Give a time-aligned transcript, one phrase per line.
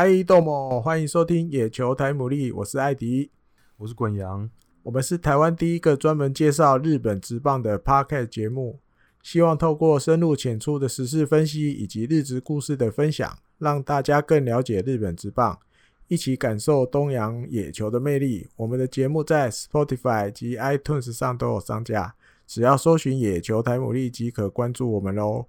[0.00, 3.32] 嗨，豆某，欢迎收听野球台牡蛎，我是艾迪，
[3.78, 4.48] 我是滚羊，
[4.84, 8.78] 我们是台湾第一个专门介绍日本职棒的 Podcast 节目，
[9.24, 15.58] 希望透过深入浅出的时事分析以及日职故事的分享，让大家更了解日本职棒，
[16.06, 18.46] 一起感受东洋野球的魅力。
[18.54, 22.14] 我们的节目在 Spotify 及 iTunes 上都有上架，
[22.46, 25.46] 只要搜寻野球台牡蛎即可关注我们喽。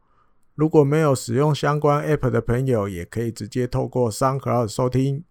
[0.60, 5.24] 如果没有使用相关 App 的朋友，也可以直接透过 SoundCloud 收听。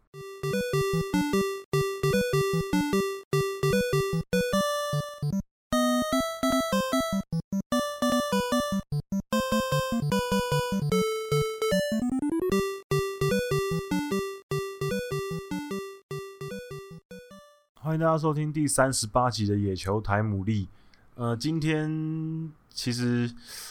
[17.75, 20.69] 欢迎大家收听第三十八集的野球台牡蛎。
[21.19, 22.50] 呃，今天。
[22.70, 23.28] 其实，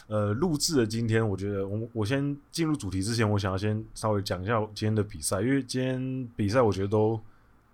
[0.08, 7.18] 呃，录制的今天，我觉得我我先进入主题之前，我想要先稍微讲一下今天的比赛，因为今天比赛我觉得都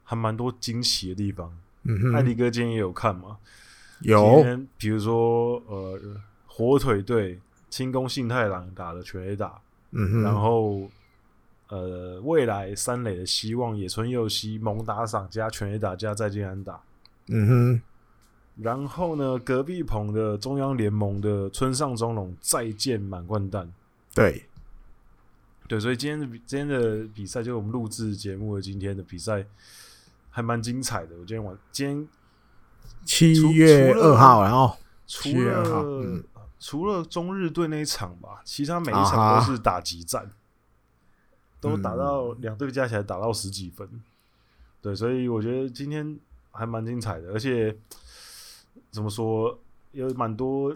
[0.03, 1.51] 还蛮多惊喜的地方。
[1.85, 3.38] 嗯哼，艾迪哥今天也有看嘛？
[4.01, 4.45] 有，
[4.77, 5.99] 比如说呃，
[6.45, 10.88] 火腿队轻功幸太郎打的全垒打，嗯哼，然后
[11.69, 16.79] 呃，未来三垒的希望野村佑希猛打赏加全垒打加再见安打，
[17.29, 17.81] 嗯哼。
[18.56, 23.73] 然后呢，隔壁棚的中央联盟的村上中隆再见满贯蛋，
[24.14, 24.46] 对，
[25.68, 29.44] 对，所以今天的今天的比赛，就是我们录制节目的今天的比赛，
[30.30, 31.16] 还蛮精彩的。
[31.16, 32.08] 我今天晚今天
[33.06, 36.24] 七月二号，然后除了除了，嗯、
[36.59, 40.31] 除了中日队那一场吧，其他每一场都是打击战，啊、
[41.59, 44.02] 都打到两队加起来打到十几分，嗯、
[44.80, 46.20] 对，所以我觉得今天
[46.52, 47.76] 还蛮精彩的，而且。
[48.91, 49.59] 怎么说？
[49.91, 50.75] 有蛮多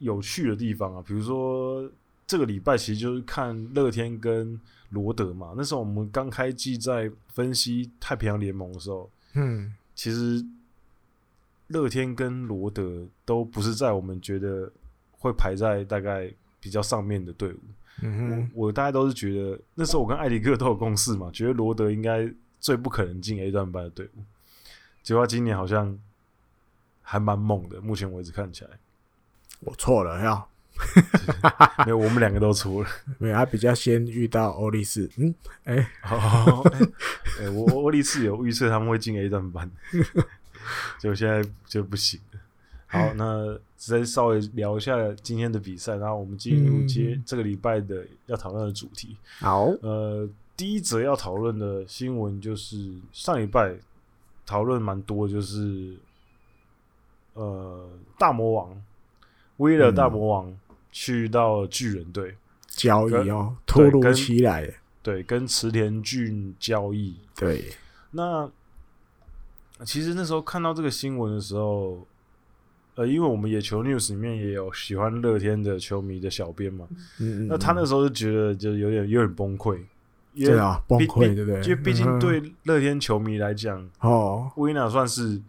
[0.00, 1.90] 有趣的地方啊，比如说
[2.26, 5.54] 这个礼拜其实就是看乐天跟罗德嘛。
[5.56, 10.44] 那时候我们刚开季在分析太平洋联盟的时候，嗯，其实
[11.68, 14.70] 乐天跟罗德都不是在我们觉得
[15.12, 16.30] 会排在大概
[16.60, 17.58] 比较上面的队伍。
[18.02, 22.30] 嗯，我我大概都是觉得那时候我跟艾迪哥都有共识嘛，觉得罗德应该
[22.60, 24.22] 最不可能进 A 段班的队伍。
[25.02, 25.98] 结果今年好像。
[27.06, 28.70] 还蛮猛的，目前为止看起来，
[29.60, 30.44] 我错了呀，
[31.84, 32.88] 没有，我们两个都错了，
[33.18, 35.32] 没有，他比较先遇到欧力士，嗯，
[35.64, 36.62] 哎、欸，好，
[37.38, 39.70] 哎、欸，我欧力士有预测他们会进 A 段班，
[40.98, 42.40] 结果现在就不行了。
[42.86, 49.16] 好，那再稍微聊一下今天的比赛，然后我们进入接这个礼拜的要讨论的主题。
[49.40, 50.26] 好，呃，
[50.56, 53.76] 第一则要讨论的新闻就是上礼拜
[54.46, 55.94] 讨论蛮多，就是。
[57.34, 58.82] 呃，大魔王
[59.58, 60.56] 威尔大魔王
[60.90, 62.36] 去到巨人队
[62.68, 64.72] 交易哦，突如其来，
[65.02, 67.16] 对，跟池田俊交易。
[67.36, 67.72] 对，
[68.12, 68.48] 那
[69.84, 72.06] 其实那时候看到这个新闻的时候，
[72.94, 76.86] 呃，因为我们野球 news 里面也有喜欢乐天的球迷的小编嘛，
[77.18, 79.80] 嗯嗯，那他那时候就觉得就有点有点崩溃，
[80.36, 81.60] 对啊，崩溃对不对？
[81.62, 85.42] 就毕竟 对乐天球迷来讲，哦，威纳算是。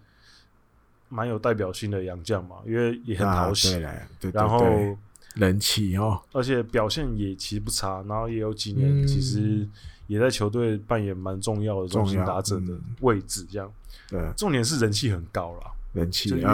[1.09, 4.97] 蛮有代表性的洋将嘛，因为也很讨喜，啊、对对对，然后
[5.35, 9.67] 人气哦，而且表现也其实不差，然后也有几年其实
[10.07, 13.71] 也在球队扮演蛮重要的中心打者的位置，这样。
[14.09, 16.45] 对，重点是人气很高啦，人气也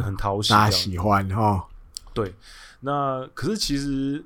[0.00, 1.66] 很讨喜，大家喜欢哈。
[2.12, 2.34] 对，
[2.80, 4.24] 那可是其实。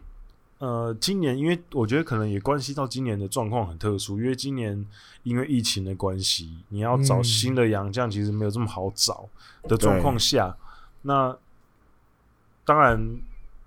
[0.65, 4.83] 呃，今年因为我觉得可能也关系到今年的状况很特殊，因为今年
[5.23, 9.29] 因为疫情的关系，你要找新的洋将其实没有这么好找
[9.65, 10.57] 的状况下，嗯、
[11.03, 11.37] 那
[12.65, 12.99] 当然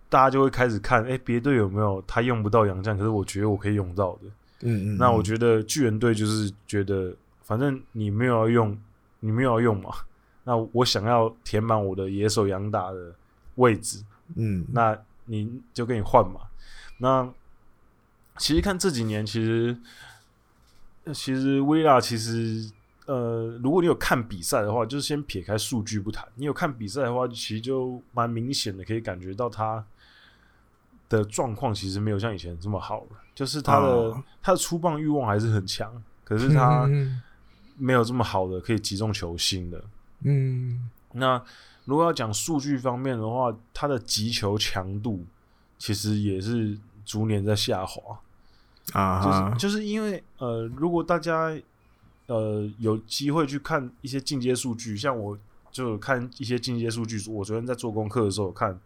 [0.10, 4.22] 大家就会开始看，哎、欸，别队有没有他用不到洋将，可是我觉得我可以用到的。
[4.62, 4.98] 嗯，嗯嗯。
[4.98, 8.76] 那我觉得巨人队就是觉得，反正你没有要用，
[9.20, 9.92] 你没有要用嘛，
[10.44, 13.14] 那我想要填满我的野手洋打的
[13.56, 14.04] 位置，
[14.36, 16.42] 嗯，那你就给你换嘛。
[17.00, 17.32] 那
[18.38, 19.78] 其实看这几年，其实
[21.14, 22.72] 其实威拉其实
[23.06, 29.86] 呃，如果你有看比赛的话，就是先撇开数据不谈，你有看比赛的话，其实就蛮明显的可以感觉到他
[31.08, 33.10] 的状况其实没有像以前这么好了。
[33.36, 36.90] 就是他的、哦、他的出棒欲望还是很强，可是 他
[37.78, 39.84] 没有这么好的可以击中球心的。
[40.24, 41.40] 嗯，那
[41.86, 45.24] 如果要讲数据方面的话，他的击球强度。
[45.80, 46.76] 其实也是
[47.08, 48.20] 逐年在下滑
[48.92, 49.58] 啊、uh，huh.
[49.58, 51.58] 就是就是因为呃，如果大家
[52.28, 55.38] 呃有机会去看一些进阶数据，像我
[55.72, 58.78] 就看一些进阶数据，我昨天在做功课的时候看，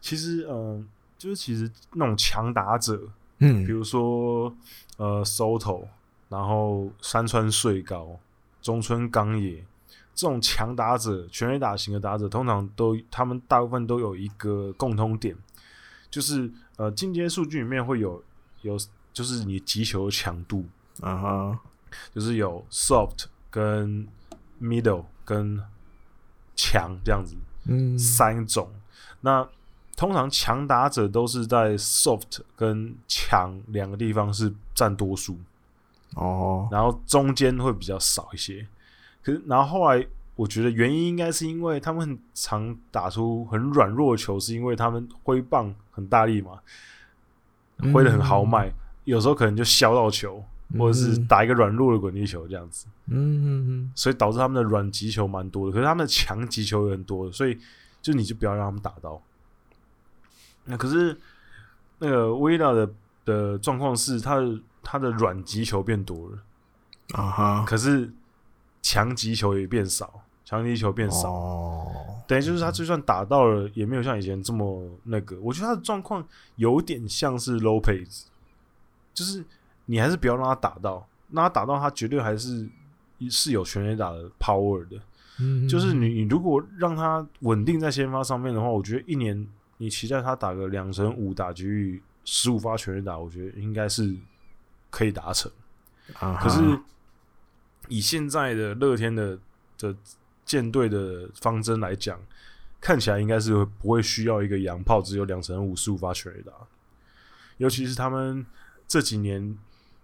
[0.00, 0.84] 其实嗯、呃，
[1.18, 3.00] 就是其实那种强打者，
[3.38, 4.54] 嗯，比如说
[4.96, 5.86] 呃，Soto
[6.28, 8.18] 然后山川穗高、
[8.62, 9.64] 中村刚也
[10.14, 15.36] 这种强打者，全垒打型的打者，通常都他们大部分都有一个共通点，
[16.10, 18.22] 就是呃进阶数据里面会有
[18.62, 18.78] 有
[19.12, 20.64] 就是你击球强度
[21.00, 21.60] 啊哈，
[22.14, 24.06] 就是有 soft 跟
[24.60, 25.60] middle 跟
[26.56, 27.36] 强这样子，
[27.66, 28.68] 嗯，三种。
[29.20, 29.48] 那
[29.96, 35.38] 通常强打者都是在 soft 跟强两个地方是占多数
[36.16, 38.66] 哦，然后中间会比较少一些。
[39.22, 46.58] 可是，然后后来我觉得原因应该是因为他们很常打出很软弱的球，是因为他们挥棒很大力嘛，
[47.92, 50.44] 挥的很豪迈，嗯、有时候可能就削到球，
[50.78, 52.86] 或者是打一个软弱的滚地球这样子。
[53.06, 57.58] 嗯嗯嗯，所以导致他们的软击球蛮多的，可是他们的强击球也很多，所以
[58.02, 59.20] 就你就不要让他们打到。
[60.64, 61.16] 那可是
[61.98, 62.90] 那个威拉的
[63.24, 66.38] 的状况是，他的他的软击球变多了
[67.12, 68.10] 啊哈，可是
[68.84, 71.86] 强击球也变少，强击球变少，哦，
[72.28, 75.40] 等于就是他就算打到了，也没有像以前这么那个。
[75.40, 76.22] 我觉得他的状况
[76.56, 78.24] 有点像是 Lopez，
[79.14, 79.42] 就是
[79.86, 82.68] 你还是不要让他打到，让他打到，他绝对还是
[83.30, 84.98] 是有全垒打的 power 的。
[85.40, 89.46] 嗯，就是你你如果让他稳定在先发上面的话，我觉得一年。
[89.78, 94.14] 你期待他打个两成五打击率，十五发全垒打，我觉得应该是
[94.88, 95.50] 可以达成。
[96.20, 96.38] Uh.
[96.38, 96.60] 可是
[97.88, 99.38] 以现在的乐天的
[99.78, 99.94] 的
[100.44, 102.20] 舰队的方针来讲，
[102.80, 106.52] 看起来应该是不会需要一个洋炮只有两成五十五发全垒打。
[107.58, 108.44] 尤其是他们
[108.86, 109.56] 这几年，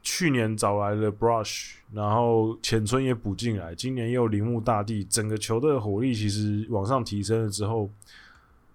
[0.03, 7.91] 去年找来了 Brush，然后浅村也补进来，今年又铃木大地，整个球队的火力其实往上提升了之后。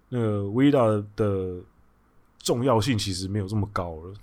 [0.08, 1.56] 那个 Wheeler 的
[2.38, 4.14] 重要性其实没有这么高了。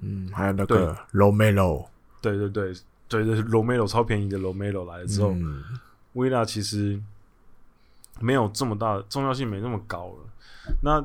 [0.00, 1.88] 嗯，还有那个 Romero，
[2.22, 2.72] 对对对
[3.10, 6.98] 对对，Romero 超便宜的 Romero 来了之后嗯、其实
[8.20, 10.72] 没有这么大重要性，没那么高了。
[10.82, 11.04] 那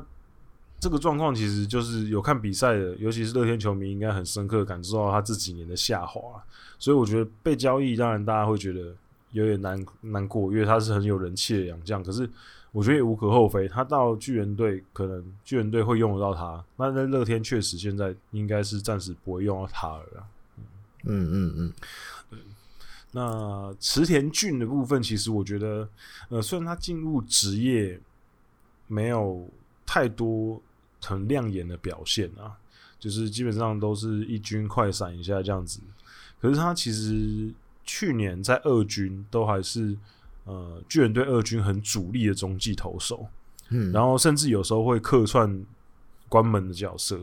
[0.80, 6.20] 这个状况其实就是有看比赛的，尤其是乐天球迷应该很深刻感受到他这几年的下滑。
[6.78, 8.94] 所以我觉得被交易，当然大家会觉得
[9.32, 12.30] 有点难难过，因为他是很有人气的洋将，可是。
[12.72, 20.26] 我觉得也无可厚非，他到巨人队可能巨人队会用得到他，那在乐天确实现在应该是暂时不会用到他了。
[21.06, 21.72] 嗯嗯嗯，
[22.28, 22.38] 对。
[23.12, 25.88] 那池田俊的部分，其实我觉得，
[26.28, 27.98] 呃，虽然他进入职业
[28.86, 29.48] 没有
[29.86, 30.60] 太多
[31.02, 32.58] 很亮眼的表现啊，
[32.98, 35.80] 就是基本上都是一军快闪一下这样子，
[36.40, 37.50] 可是他其实
[37.84, 39.96] 去年在二军都还是。
[40.48, 43.26] 呃，巨人队二军很主力的中继投手，
[43.70, 45.66] 嗯，然后甚至有时候会客串
[46.28, 47.18] 关门的角色，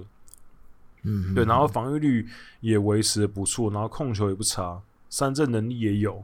[1.03, 2.27] 嗯，对，然后防御率
[2.61, 6.23] 也维持的不错，然后控球也不差，三振能力也有，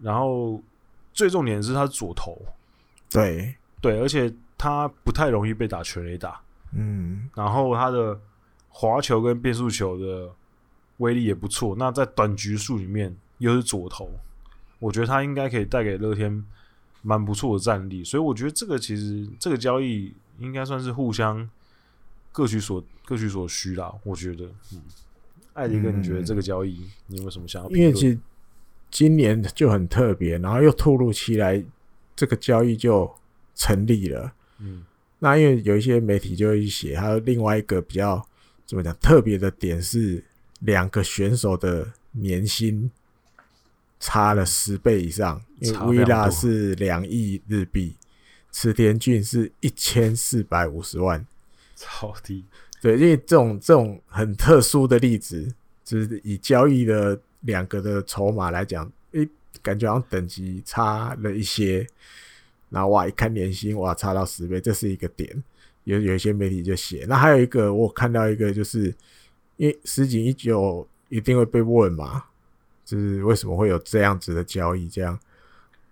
[0.00, 0.62] 然后
[1.12, 2.40] 最重点的是他左投，
[3.10, 3.54] 对。
[3.80, 6.40] 对，而且他不太容易被打全垒打，
[6.70, 8.16] 嗯，然后他的
[8.68, 10.30] 滑球跟变速球的
[10.98, 14.08] 威力也不错，那在短局数里面又是左投。
[14.78, 16.44] 我觉得他应该可以带给乐天
[17.02, 21.50] 蛮不错的战力，所以我觉得这个其实这个交易应该算是互相
[22.32, 23.94] 各取所各取所需啦。
[24.02, 24.82] 我觉得，嗯，
[25.52, 27.70] 艾迪哥，你觉得这个交易你有没有什么想要？
[27.70, 28.18] 因为其实
[28.90, 31.62] 今年就很特别，然后又突如其来，
[32.16, 33.08] 这个交易就
[33.54, 34.32] 成立了。
[34.58, 34.84] 嗯，
[35.18, 38.26] 那因为有一些媒体就会写，还有另外一个比较
[38.66, 40.24] 怎么讲特别的点是，
[40.60, 42.90] 两个选手的年薪。
[44.04, 47.94] 差了十倍以上，因为威拉是两亿日币，
[48.50, 51.24] 池田俊是一千四百五十万，
[51.82, 52.44] 超低。
[52.80, 55.52] 对，因为这种这种很特殊的例子，
[55.84, 59.28] 就是以交易的两个的筹码来讲，诶，
[59.62, 61.86] 感觉好像等级差了一些。
[62.70, 65.42] 然后哇，一看年薪哇，差到十倍，这是一个点。
[65.84, 68.94] 有有一些媒体就写，那还有一个我看到一个，就是
[69.56, 72.24] 因为十井一九一定会被问嘛。
[72.84, 74.88] 就是为什么会有这样子的交易？
[74.88, 75.18] 这样，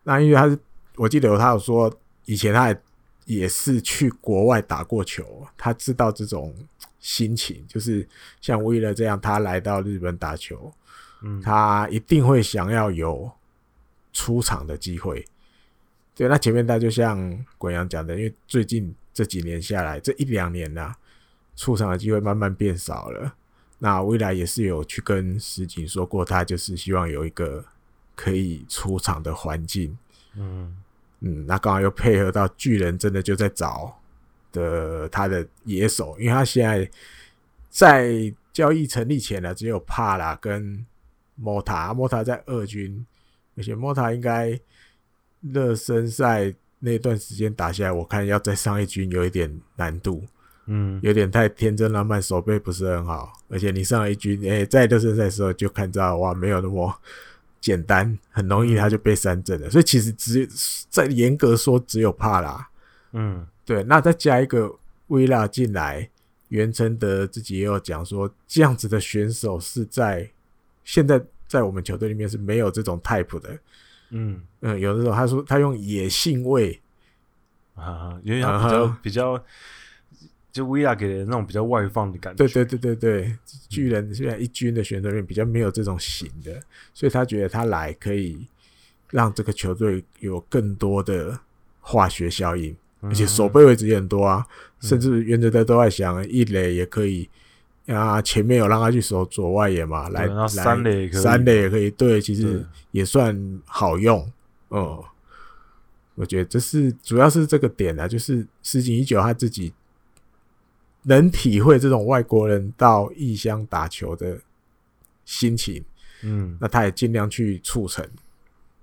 [0.02, 0.58] 那因为他是，
[0.96, 1.90] 我记得他有说，
[2.24, 2.82] 以前他也
[3.30, 6.52] 也是去国外打过球，他知道这种
[6.98, 8.06] 心情，就是
[8.40, 10.72] 像为了这样，他来到日本打球，
[11.22, 13.30] 嗯，他一定会想要有
[14.12, 15.24] 出场的机会。
[16.16, 20.92] 对，那前面他就像滚阳讲的，因为最近这几年下来，这一两年呐，
[21.54, 23.32] 出场的机会慢慢变少了。
[23.78, 27.64] 那未来也是有去跟石井说过，他就是希望有一个
[28.16, 29.96] 可以出场的环境。
[30.34, 30.79] 嗯
[31.20, 33.94] 嗯，那刚好又配合到巨人真的就在找
[34.52, 36.90] 的他的野手，因为他现在
[37.68, 40.84] 在交易成立前呢，只有帕拉跟
[41.36, 43.06] 莫塔，莫塔在二军，
[43.56, 44.58] 而且莫塔应该
[45.40, 50.24] 热身赛那段时间打下来，我看要再上一军有一点难度，
[50.66, 56.94] 嗯，有点太天真浪漫，手背不是很好，而且你上一军，诶、欸，在热身赛的时候就看到哇，没有那么
[57.60, 60.48] 简单，很容易他就被三振了，所以其实只
[60.88, 62.68] 在严格说只有帕拉，
[63.12, 64.74] 嗯，对，那再加一个
[65.08, 66.08] 威拉进来。
[66.48, 70.28] 袁成德自己也有讲说，这样子的选手是在
[70.82, 73.56] 现在在我们球队里面是没有这种 type 的。
[74.08, 76.80] 嗯嗯，有的时候他说他用野性味
[77.76, 78.94] 啊，因为他比较、uh.
[79.02, 79.44] 比较
[80.52, 82.46] 就威亚给人那种比较外放的感觉。
[82.46, 83.36] 对对对对对，
[83.68, 86.60] 巨人虽然一军的选手里面比较没有这种型的，
[86.92, 88.46] 所以他觉得他来可以
[89.10, 91.38] 让这个球队有更多的
[91.80, 92.76] 化学效应。
[93.02, 94.46] 而且守备位置也很多啊，
[94.82, 97.26] 嗯、甚至原则的都在想一垒也可以
[97.86, 104.20] 啊，前面有让他去守左外野嘛，来来三垒也可以，三垒也可以，对，其实也算好用，
[104.68, 105.04] 哦、嗯，
[106.16, 109.72] 我觉得这是主要是这个点啊，就是石井一久他自己
[111.02, 114.38] 能体会这种外国人到异乡打球的
[115.24, 115.84] 心情，
[116.22, 118.06] 嗯，那他也尽量去促成，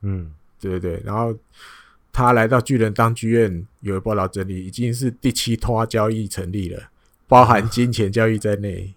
[0.01, 1.35] 嗯，对对对，然后。
[2.19, 6.89] 他来到巨人当剧院有一报道整理，已经是第七拖交易成立了，
[7.27, 8.91] 包含金钱交易在内。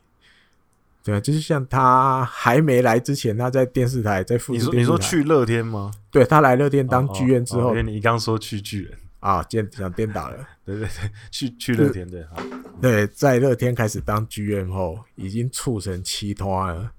[1.05, 5.91] 对啊，就是像他还没来之前，他在电视台在富士电视台，你说你说去乐天吗？
[6.11, 10.49] 对，他来乐天当剧院之后，因为你刚说去巨人啊，颠想颠倒了。
[10.67, 12.27] 对对对，去去乐天对，
[12.81, 16.93] 对，在乐天开始当 GM 后，已经促成七拖了，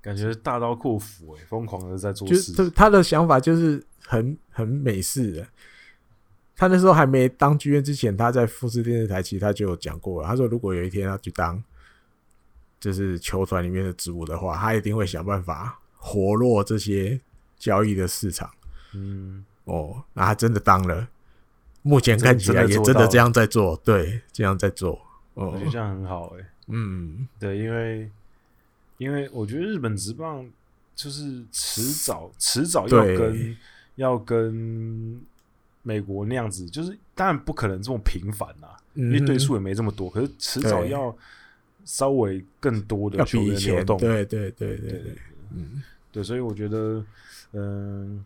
[0.00, 2.52] 感觉大刀阔斧哎，疯狂的在做事。
[2.52, 3.82] 就他的想法就是。
[4.10, 5.46] 很很美式的，
[6.56, 10.28] 他那时候还没当剧院之前，他在富士电视台其实他就有讲过了。
[10.28, 11.62] 他说，如果有一天他去当
[12.80, 17.20] 就是球团里面的职务的话，他一定会想办法活络这些
[17.58, 18.50] 交易的市场。
[18.94, 21.08] 嗯，哦，那他真的当了，
[21.82, 25.00] 目前看起来也真的这样在做，对，这样在做。
[25.34, 26.46] 哦，我觉得这样很好诶、欸。
[26.68, 28.10] 嗯，对，因为
[28.96, 30.44] 因为我觉得日本职棒
[30.96, 33.56] 就是迟早迟早要跟。
[33.98, 35.20] 要跟
[35.82, 40.08] 美国那样子，就是当然不可能这么频繁啦、啊嗯，因为对数也没这么多。
[40.08, 41.12] 可是迟早要
[41.84, 45.16] 稍微更多的球员流动，对对对对对，
[45.50, 45.82] 嗯，
[46.12, 47.04] 对，所以我觉得，
[47.54, 48.24] 嗯、呃，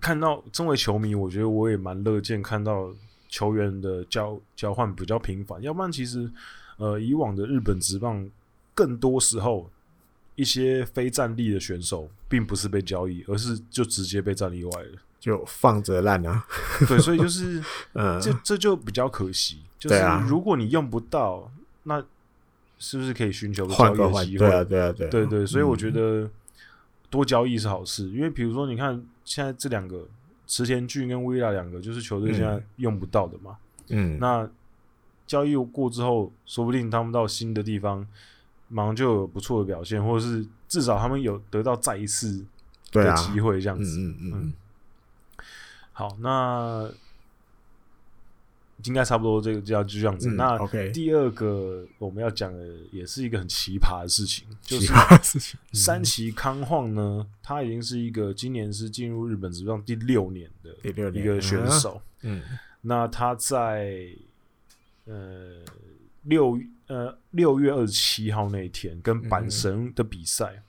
[0.00, 2.90] 看到身为球迷，我觉得我也蛮乐见看到
[3.28, 5.62] 球员的交交换比较频繁。
[5.62, 6.30] 要不然，其实
[6.76, 8.28] 呃，以往的日本职棒
[8.74, 9.70] 更多时候。
[10.38, 16.44] 一些非战力的选手，并不是被交易，而是就直接被战力外了，就放着烂啊。
[16.86, 19.62] 对，所以就是，呃，这这就比较可惜。
[19.78, 19.98] 就是
[20.28, 21.50] 如果你用不到，
[21.84, 22.04] 那
[22.78, 24.46] 是不是可以寻求个交易的机会？
[24.46, 25.46] 对啊，对啊，对，对对。
[25.46, 26.28] 所以我觉得
[27.08, 30.08] 多交易是好事，因为比如说，你看现在这两个
[30.46, 33.58] 池田俊跟威拉两个，就是球队现在用不到的嘛。
[33.88, 34.18] 嗯。
[34.18, 34.48] 那
[35.26, 38.06] 交易过之后，说不定他们到新的地方。
[38.68, 42.44] 马上就有不错的表现，或者是至少他们有得到再一次
[42.90, 43.96] 的机会，这样子。
[43.96, 44.52] 嗯嗯嗯。
[45.92, 46.90] 好，那
[48.84, 50.28] 应该差不多，这个就要就这样子。
[50.30, 50.58] 嗯、那
[50.92, 54.92] 第二个我们要讲的也是一个很奇葩的事情， 就是
[55.72, 62.00] 三崎康晃呢，他已经是一个今年是进入日本职棒第六年的一个选手。
[62.22, 62.42] 嗯，
[62.82, 64.08] 那他在
[65.06, 65.62] 呃
[66.22, 66.58] 六。
[66.88, 70.62] 呃，六月二十七号那一天跟阪神的比赛，嗯，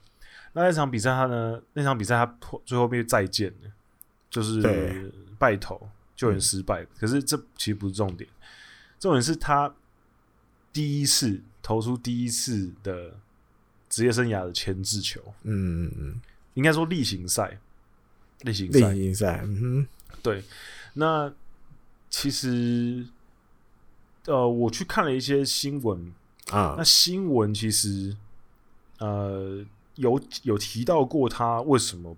[0.54, 1.62] 那那场比赛他呢？
[1.74, 3.70] 那场比赛他最后被再见了，
[4.28, 5.80] 就是败投
[6.18, 6.88] 救援失败，嗯。
[6.98, 8.28] 可是这其实不是重点，
[9.00, 9.74] 重点是他
[10.70, 13.14] 第一次投出第一次的
[13.88, 15.22] 职业生涯的牵制球。
[15.44, 16.20] 嗯嗯嗯，
[16.54, 17.58] 应该说例行赛，
[18.40, 19.40] 例行赛，例行赛。
[19.44, 19.86] 嗯哼，
[20.22, 20.44] 对。
[20.94, 21.32] 那
[22.10, 23.06] 其实。
[24.26, 26.12] 呃，我去看了一些新闻
[26.50, 28.14] 啊，那新闻其实
[28.98, 32.14] 呃有有提到过他为什么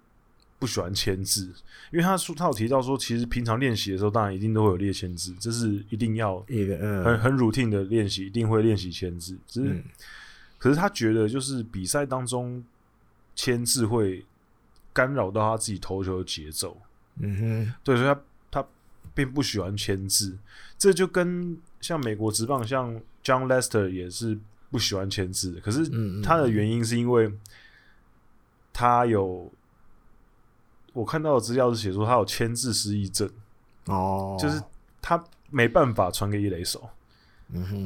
[0.61, 1.53] 不喜欢签字，
[1.91, 9.37] 因为他说他有提到说，其实平常练习的时候，当然一定都会有练签字，这是一定要很很 routine 的练习，一定会练习签字。
[9.49, 9.83] 只是、嗯，
[10.57, 12.63] 可是他觉得就是比赛当中
[13.35, 14.25] 签字会
[14.93, 16.77] 干扰到他自己投球的节奏。
[17.19, 17.37] 嗯
[17.67, 18.69] 哼，对，所以他他
[19.13, 20.39] 并不喜欢签字，
[20.79, 21.59] 这就跟。
[21.81, 24.39] 像美国职棒，像 John Lester 也是
[24.71, 25.61] 不喜欢签字的。
[25.63, 25.89] 可是
[26.23, 27.33] 他的原因是因为
[28.71, 29.51] 他有
[30.93, 33.31] 我看到的资料是写说他有牵制失忆症
[33.87, 34.63] 哦，就是
[35.01, 36.89] 他没办法传给一垒手。
[37.53, 37.77] 嗯哼，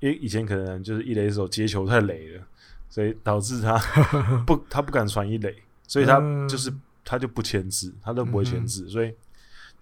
[0.00, 2.44] 因为以前可能就是一垒手接球太累了，
[2.88, 3.78] 所以导致他
[4.46, 5.54] 不他不敢传一垒，
[5.86, 6.72] 所以他就是
[7.04, 9.14] 他就不牵制，他都不会牵制，所以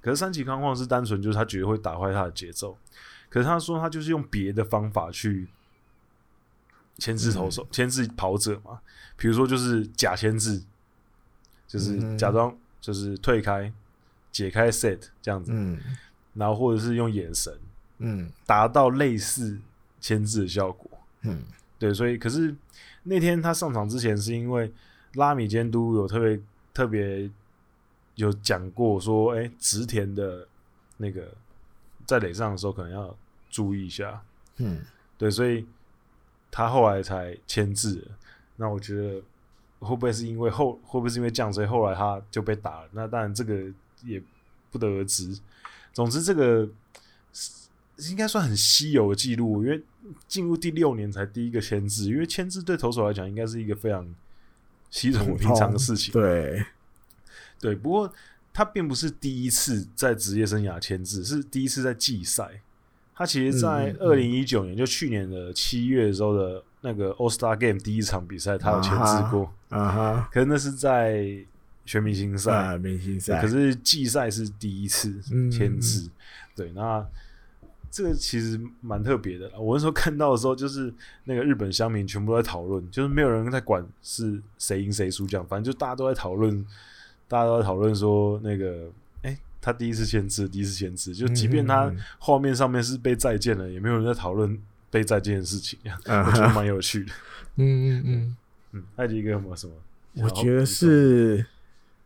[0.00, 2.76] 可是三崎康晃是单纯就是他觉得会打坏他的节奏，
[3.28, 5.48] 可是他说他就是用别的方法去
[6.96, 8.80] 牵制投手，牵制跑者嘛，
[9.16, 10.62] 比如说就是假牵制，
[11.68, 12.56] 就是假装
[12.88, 13.70] 就是退开。
[14.30, 15.76] 解开 set 这样子，嗯，
[16.34, 17.52] 然后或者是用眼神，
[17.96, 19.58] 嗯，达到类似
[20.00, 20.88] 牵制的效果，
[21.22, 21.42] 嗯，
[21.78, 22.54] 对，所以可是
[23.04, 24.70] 那天他上场之前，是因为
[25.14, 26.40] 拉米监督有特别
[26.74, 27.28] 特别
[28.16, 30.46] 有讲过说，哎，植田的
[30.98, 31.34] 那个
[32.06, 33.16] 在垒上的时候可能要
[33.48, 34.22] 注意一下，
[34.58, 34.82] 嗯，
[35.16, 35.66] 对，所以
[36.50, 38.06] 他后来才牵制。
[38.56, 39.22] 那我觉得
[39.80, 42.88] 会不会是因为后会不会是因为这样，所以后来他就被打了？
[42.92, 43.64] 那当然这个。
[44.04, 44.22] 也
[44.70, 45.36] 不得而知。
[45.92, 46.68] 总之，这个
[48.08, 49.82] 应该算很稀有的记录，因为
[50.28, 52.04] 进入第六年才第一个签字。
[52.04, 54.14] 因为签字对投手来讲，应该是一个非常
[54.88, 56.12] 稀松平常的事情。
[56.12, 56.64] 对，
[57.58, 57.74] 对。
[57.74, 58.12] 不过，
[58.52, 62.62] 他并不是第一次在职业生涯签字，是第一次在季赛。
[63.16, 69.52] 他其实，在二零一九年，就去年的七月的时候的那个 All Star Game 第一场比赛，他有签字过。
[69.68, 70.28] 啊哈。
[70.32, 71.44] 可是那是在。
[71.88, 75.10] 全明星赛，啊、明星赛，可是季赛是第一次
[75.50, 76.10] 签字，嗯，
[76.54, 77.02] 对，那
[77.90, 79.50] 这个其实蛮特别的。
[79.58, 80.92] 我那时候看到的时候，就是
[81.24, 86.62] 那个日本乡民全部都在讨论，就是没有人在管是谁赢谁输这样，反正就大家都在讨论，
[87.26, 88.90] 大家都在讨论说那个，
[89.22, 97.12] 哎、欸，他第一次签字，第一次签字，就即便他画面上面是被再见了，也没有人在讨论被再见的事情，嗯、我觉得蛮有趣的。
[97.56, 98.36] 嗯嗯嗯
[98.72, 99.72] 嗯，艾迪哥有没有什么？
[100.22, 101.44] 我觉得是。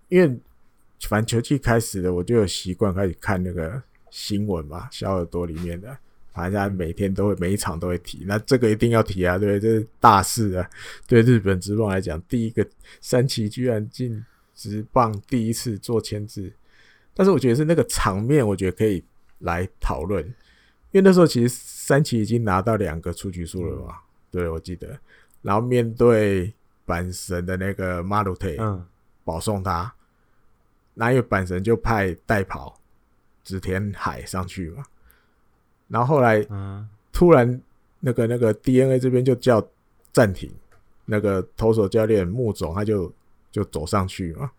[0.09, 0.39] 因为
[1.09, 5.97] 反正球季开始的，我就有习惯开始看那个新闻嘛，小耳朵里面的，
[6.35, 8.25] 反正每天都会每一场都会提。
[8.27, 10.71] 那这个一定要提啊，对，这是大事啊。
[11.07, 12.67] 对日本职棒来讲，第一个
[13.01, 14.23] 三崎居然进
[14.55, 16.53] 职棒第一次做签字，
[17.15, 19.03] 但是我觉得是那个场面，我觉得可以
[19.39, 20.23] 来讨论。
[20.91, 21.49] 因为那时候其实
[21.93, 24.99] 三崎已经拿到两个出局数了吧，对，我记得。
[25.43, 26.51] 然后面对
[26.87, 28.83] 阪神的那个马路特，嗯，
[29.25, 29.93] 保送他。
[30.95, 32.75] 那有阪神就派代跑
[33.45, 34.83] 植田海上去嘛，
[35.87, 36.43] 然后后来
[37.13, 37.61] 突然
[38.01, 39.63] 那个那个 DNA 这边就叫
[40.15, 40.51] 暂停，
[41.05, 43.13] 那个投手教练穆总他就
[43.51, 44.51] 就走上去嘛。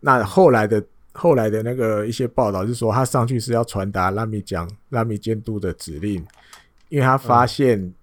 [0.00, 6.26] 那后来的后来的那个一些报道是说他上去是要传达拉米讲拉米监督的指令，
[6.92, 7.94] 因为他发现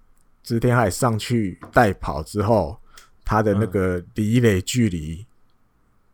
[0.42, 2.76] 织田海上去带跑之后，
[3.24, 5.24] 他的那个离垒距离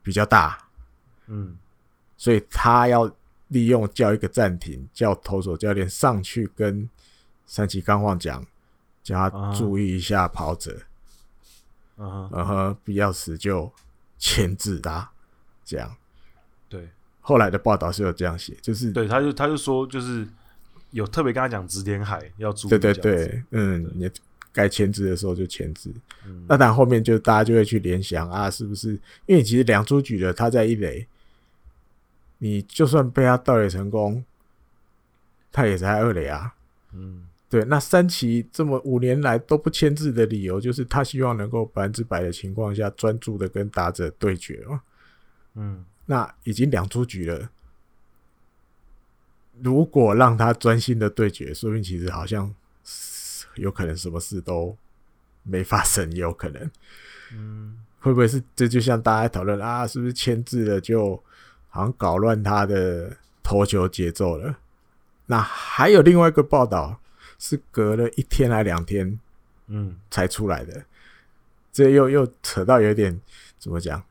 [0.03, 0.59] 比较大。
[1.27, 1.57] 嗯，
[2.19, 3.11] 所以他要
[3.49, 6.87] 利用叫一个暂停，叫投手教练上去跟
[7.47, 8.45] 三崎刚晃讲，
[9.03, 10.79] 叫他注意一下跑者，
[11.97, 13.73] 嗯哼，必要时就
[14.19, 15.11] 牵制他，
[15.65, 15.97] 这样。
[16.69, 16.87] 对，
[17.23, 20.29] 后来的报道是有这样写，就是对，他就他就说，就是
[20.97, 24.11] 有特别跟他讲指点海要注意，对对对，嗯，你
[24.51, 25.93] 该签字的时候就签字。
[26.49, 28.99] 那然后面就大家就会去联想啊，是不是？
[29.27, 31.07] 因为其实两出局了，他在一垒。
[32.39, 34.23] 你就算被他盗垒成功，
[35.51, 36.55] 他也在二垒啊。
[36.93, 37.65] 嗯，对。
[37.65, 44.83] 那三崎这么五年来都不签字的理由，就是他希望能够百分之百的情况下专注的跟打者对决嘛。
[45.55, 47.49] 嗯，那已经两出局了，
[49.63, 52.55] 如果让他专心的对决，说明其实好像
[53.55, 54.77] 有可能什么事都
[55.43, 56.71] 没发生，也有可能。
[57.33, 61.23] 嗯，会不会是这就像大家讨论啊，是不是签字了就？
[61.69, 64.57] 好像搞乱他的投球节奏了。
[65.27, 66.99] 那还有另外一个报道，
[67.39, 69.21] 是隔了一天还两天，
[69.67, 70.87] 嗯，才出来的。
[71.71, 73.21] 这又又扯到有点
[73.59, 74.03] 怎么讲？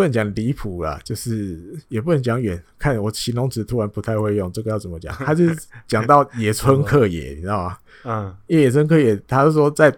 [0.00, 2.58] 不能讲离谱啦，就是也不能讲远。
[2.78, 5.14] 看我形容词突然不太会用，这个要怎么讲？
[5.26, 5.54] 他是
[5.86, 7.78] 讲到野村克也，你知道吗？
[8.04, 9.94] 嗯，因为野村克也，他是说在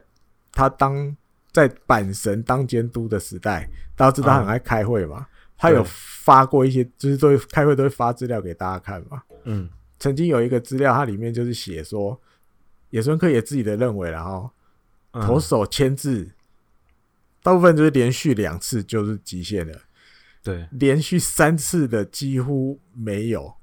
[0.50, 1.16] 他当
[1.52, 5.24] 在阪神当监督的时代，大家知道他很爱开会嘛。
[5.56, 9.22] 他有发过一些，就是都会开会都会发资料给大家看嘛。
[9.44, 9.68] 嗯，
[10.00, 12.20] 曾经有一个资料，它里面就是写说，
[12.90, 14.50] 野村克也自己的认为，然后
[15.12, 16.28] 投手签字，
[17.40, 19.78] 大部分就是连续两次就是极限了。
[20.42, 23.54] 对，连续三次的几乎没有。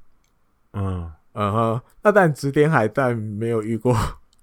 [0.74, 1.12] 嗯。
[1.34, 3.96] 嗯哼，那但直点海但没有遇过。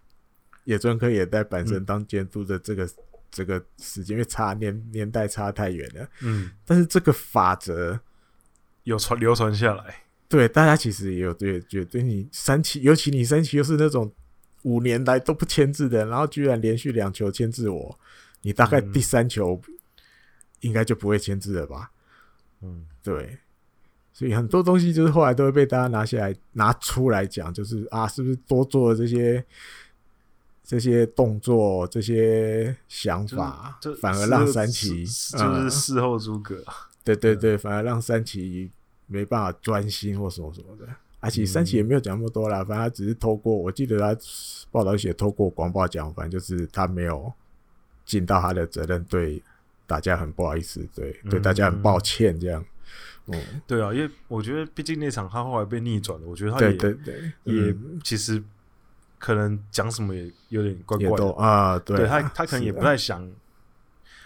[0.65, 2.89] 野村科也在阪神当监督的这个。
[3.29, 8.01] 这个时间因为差年年代差太远了，嗯，但是这个法则
[8.85, 14.11] 有传流传下来，对大家其实也有对觉得你三期，尤其你三期又是那种
[14.63, 17.99] 五年来都不签字的，然后居然连续两球签字我，
[18.41, 19.61] 你大概第三球
[20.61, 21.91] 应该就不会签字了吧？
[22.63, 23.39] 嗯，对。
[24.13, 29.45] 所以很多东西就是后来都会被大家拿下来拿出来讲，就是啊，是不是多做了这些
[30.65, 36.75] 这些动作、这些想法，就反而让三崎就是事后诸葛、 嗯。
[37.05, 38.71] 对对对，反而让三崎
[39.07, 40.89] 没办法专心或什么什么的。
[41.21, 44.17] 而且三崎也没有讲那么多啦，反正他只是透过，我记得他
[44.71, 47.33] 报道写透过广播讲，反正就是他没有
[48.05, 49.43] 尽到他的责任，对
[49.87, 52.65] 大家很不好意思，对对大家很抱歉这样。
[53.29, 58.43] 嗯，对啊，因为我觉得，毕竟那场他后来被逆转了，我觉得他也对对对也其实
[59.19, 61.79] 可能讲什么也有点怪怪的啊。
[61.79, 63.29] 对，对他他可能也不太想。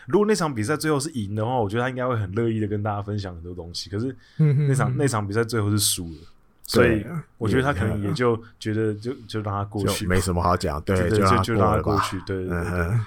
[0.06, 3.88] 如果那场比赛最后是赢的话，我觉得他应该会很乐意的跟大家分享很多东西。
[3.88, 6.18] 可是那场那场比赛最后是输了，
[6.64, 7.06] 所以
[7.38, 10.82] 我觉得他可能也就觉得就就让他过去，没什么好讲。
[10.82, 12.20] 对， 就就让他过去。
[12.26, 13.00] 对对对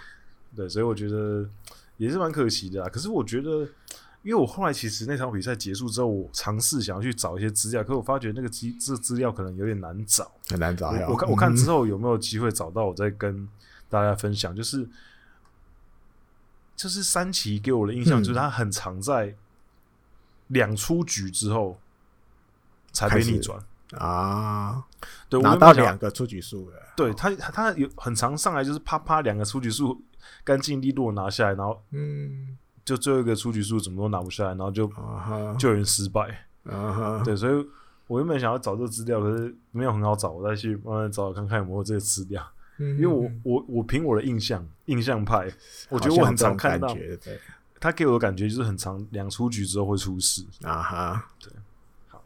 [0.56, 1.46] 对，所以我觉得
[1.98, 2.90] 也是蛮可惜的啊。
[2.90, 3.68] 可是我觉得。
[4.24, 10.92] 因为我后来其实那场比赛结束之后，我尝试想要去找一些资料，可是我发觉那个资这资料可能有点难找，很难找。
[11.10, 13.46] 我看我看之后有没有机会找到，我再跟
[13.90, 14.56] 大家分享。
[14.56, 14.88] 就是
[16.78, 19.36] 就是三崎给我的印象，就是他很常在
[20.48, 21.78] 两出局之后
[22.94, 23.60] 才被逆转
[23.98, 24.86] 啊。
[25.28, 26.78] 对，拿到两个出局数了。
[26.96, 30.02] 对他他有很常上来就是啪啪两个出局数
[30.44, 32.58] 干净利落拿下来，然后嗯。
[32.86, 34.92] 就最后一个出局数怎么都拿不下来，然后就
[35.58, 36.46] 救援失败。
[36.66, 37.24] Uh huh.
[37.24, 37.66] 对，所以
[38.08, 42.46] 我原本想要找这个资料，可是没有很好找，我再去慢慢找看看有没有这个资料。
[42.78, 45.50] 因为我我我凭我的印象，印象派，
[45.88, 46.94] 我觉得我很常看到，
[47.80, 50.46] 他给我的感觉就是很常两出局之后会出事。
[50.64, 51.54] 啊哈，对，
[52.10, 52.22] 好，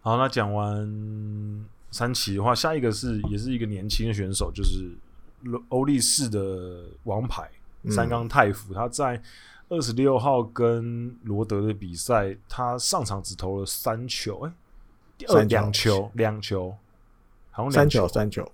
[0.00, 4.90] 好，那讲完三崎的话，下一个是也是一个年轻的选手，就是
[5.68, 7.50] 欧力士的王牌。
[7.90, 9.20] 三冈太辅，他在
[9.68, 16.72] 二十六号跟罗德的比赛，他上场只投了三球，哎、欸，两球，两球，
[17.50, 18.52] 好像三球，三球，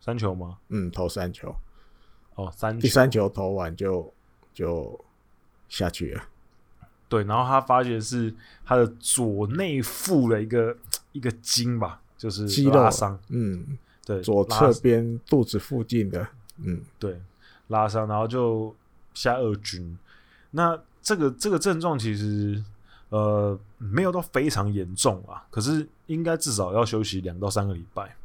[0.00, 0.56] 三球吗？
[0.70, 1.54] 嗯，投三球，
[2.36, 4.10] 哦，三球，第三球投完就
[4.54, 4.98] 就
[5.68, 6.22] 下去了。
[7.06, 10.74] 对，然后他发觉是他的左内腹的一个
[11.12, 13.76] 一个筋吧，就是肌肉伤，嗯，
[14.14, 16.26] 对，左侧边肚子附近的，
[16.62, 17.20] 嗯，对。
[17.68, 18.74] 拉伤，然后就
[19.14, 19.96] 下二军。
[20.50, 22.60] 那这个这个症状其实
[23.10, 28.16] 呃没有到非常严重啊，可是应该至少要休息两到三个礼拜，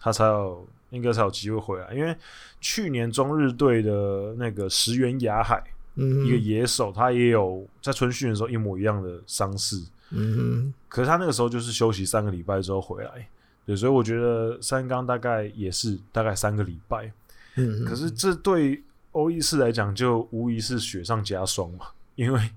[0.00, 1.92] 他才有应该才有机会回来。
[1.92, 2.16] 因为
[2.58, 5.62] 去年中日队的那个石原雅海，
[5.96, 9.76] 嗯，一个野手，他也有在春训的时候一模一样的伤势，
[10.08, 13.28] 嗯哼，可是他那个时候就是休息三个礼拜之后回来，
[13.66, 17.12] 对，所以我觉得三缸大概也是大概三个礼拜。
[17.56, 22.50] 嗯，可是这对欧意士来讲，就无疑是雪上加霜嘛，因为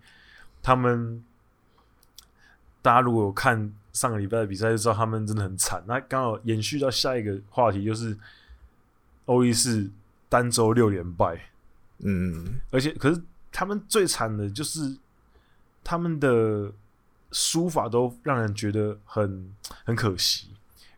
[0.61, 1.23] 他们
[2.81, 5.83] 大家如果有看上个礼拜的比赛，就知道他们真的很惨。
[5.87, 8.17] 那刚好延续到下一个话题，就是
[9.25, 9.89] 欧意士
[10.27, 11.49] 单周六连败，
[11.99, 14.95] 嗯，而且可是他们最惨的就是
[15.83, 16.71] 他们的
[17.31, 20.48] 输法都让人觉得很很可惜，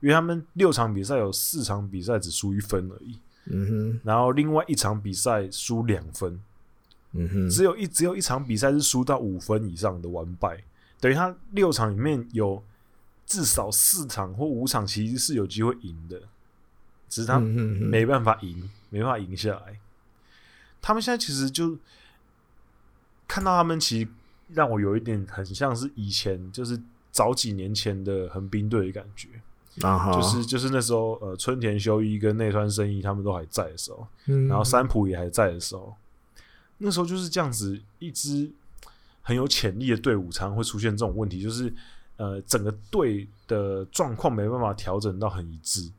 [0.02, 3.18] 因为他们六场比赛有四场比赛只输一分而已。
[3.46, 6.40] 嗯哼，然后另外一场比赛输两分，
[7.14, 10.64] 嗯哼，只有一只有一场比赛是输到五分以上的完败，
[11.00, 12.64] 等于他六场里面有
[13.26, 16.22] 至少四场或五场其实是有机会赢的，
[17.10, 19.80] 只是他没办法赢，没办法赢下来。
[20.80, 21.78] 他们现在其实就
[23.28, 24.08] 看到他们，其实
[24.50, 26.80] 让我有一点很像是以前，就是
[27.12, 29.28] 早几年前的横滨队的感觉。
[29.80, 35.96] 啊，就是就是那时候，呃，春田修一跟内川生一他们都还在的时候，嗯、然后三浦也还在的时候，
[36.78, 38.52] 那时候就是这样子，一支
[39.22, 41.74] 很有潜力的队伍常常会出现这种问题，就是
[42.18, 45.90] 呃，整个队的状况没办法调整到很一致。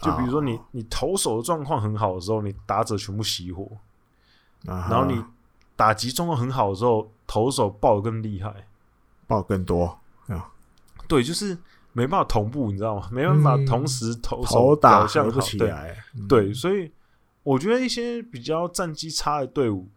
[0.00, 3.70] 就比如说你你投手的状况很好的时候，你打者全部熄火，
[4.66, 5.22] 啊、然后你
[5.76, 8.66] 打击状况很好的时候，投手爆得更厉害，
[9.26, 10.50] 爆更多啊，
[11.06, 11.58] 对，就是。
[11.94, 13.08] 没办法同步，你知道吗？
[13.10, 15.96] 没办法同时投手、嗯、打像不起来。
[16.28, 16.90] 对，对，所以
[17.44, 19.88] 我觉得一些比较战绩差的队伍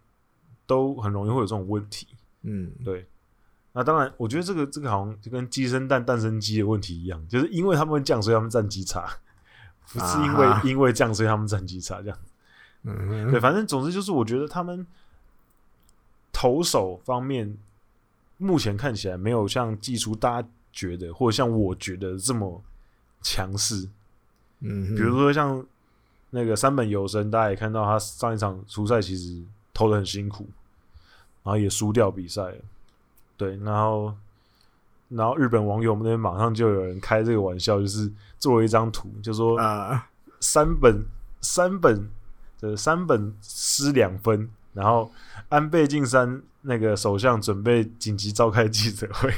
[0.67, 2.07] 都很容易会有这种问题。
[2.43, 3.05] 嗯，对。
[3.73, 9.07] 那当然，我觉得这个这个好像就跟鸡生蛋，蛋生鸡的问题一样，就是因为他们降，所以他们战绩差，
[9.91, 12.17] 不是因为、啊、因为降，所以他们战绩差这样。
[12.83, 14.85] 嗯，对，反正总之就是，我觉得他们
[16.31, 17.57] 投手方面
[18.37, 20.47] 目前看起来没有像祭出大家。
[20.77, 22.61] 觉得或者像我觉得这么
[23.23, 23.89] 强势，
[24.59, 25.65] 嗯，比如说像
[26.29, 29.41] 那个三本游生，大家也看到他上一场出赛其实
[29.73, 30.47] 投的很辛苦，
[31.41, 32.57] 然后也输掉比赛了。
[33.37, 34.13] 对，然后
[35.09, 40.07] 然后日本网友们那边马上就有人开这个玩笑，就是做了一张图，就说啊，
[40.39, 41.03] 三本
[41.41, 42.07] 三本
[42.59, 45.11] 的三本失两分，然后
[45.49, 49.33] 安倍晋三那个首相准备紧急召开记者会。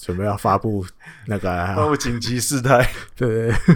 [0.00, 0.84] 准备要发布
[1.26, 3.74] 那个发布紧急事态， 对，对，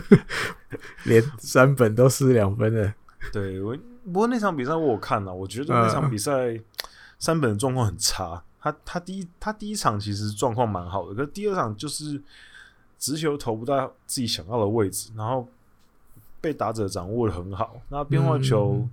[0.71, 2.95] 对，连三本都失两分了。
[3.31, 6.59] 对，我不过那场比赛我有看了，我觉得那场比赛
[7.19, 8.43] 三本的状况很差。
[8.59, 12.21] 他他第一他第一场其实状况蛮好的，可是第二场就是
[12.99, 15.47] 直球投不到自己想要的位置，然后
[16.41, 18.89] 被打者掌握的很好，那变化球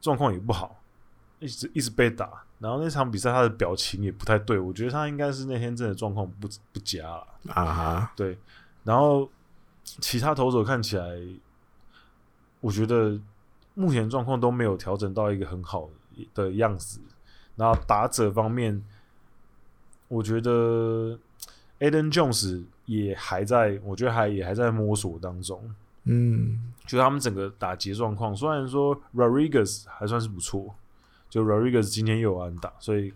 [0.00, 0.80] 状况也不好，
[1.40, 2.44] 一直一直被打。
[2.60, 8.12] 然后那场比赛他的表情也不太对，我觉得他应该是那天真的状况不不佳了啊哈。
[8.14, 8.38] 对，
[8.84, 9.26] 然后
[9.82, 11.04] 其他投手看起来，
[12.60, 13.18] 我觉得
[13.72, 15.88] 目前状况都没有调整到一个很好
[16.34, 17.00] 的样子。
[17.56, 18.84] 然后打者方面，
[20.08, 21.18] 我觉得
[21.78, 25.74] Aden Jones 也还在，我觉得还也还在摸索当中。
[26.04, 30.74] 嗯，就他们整个打劫状况，虽然说 Rodriguez 还算是不错。
[31.30, 33.14] 就 Rodriguez 今天又有安打，所以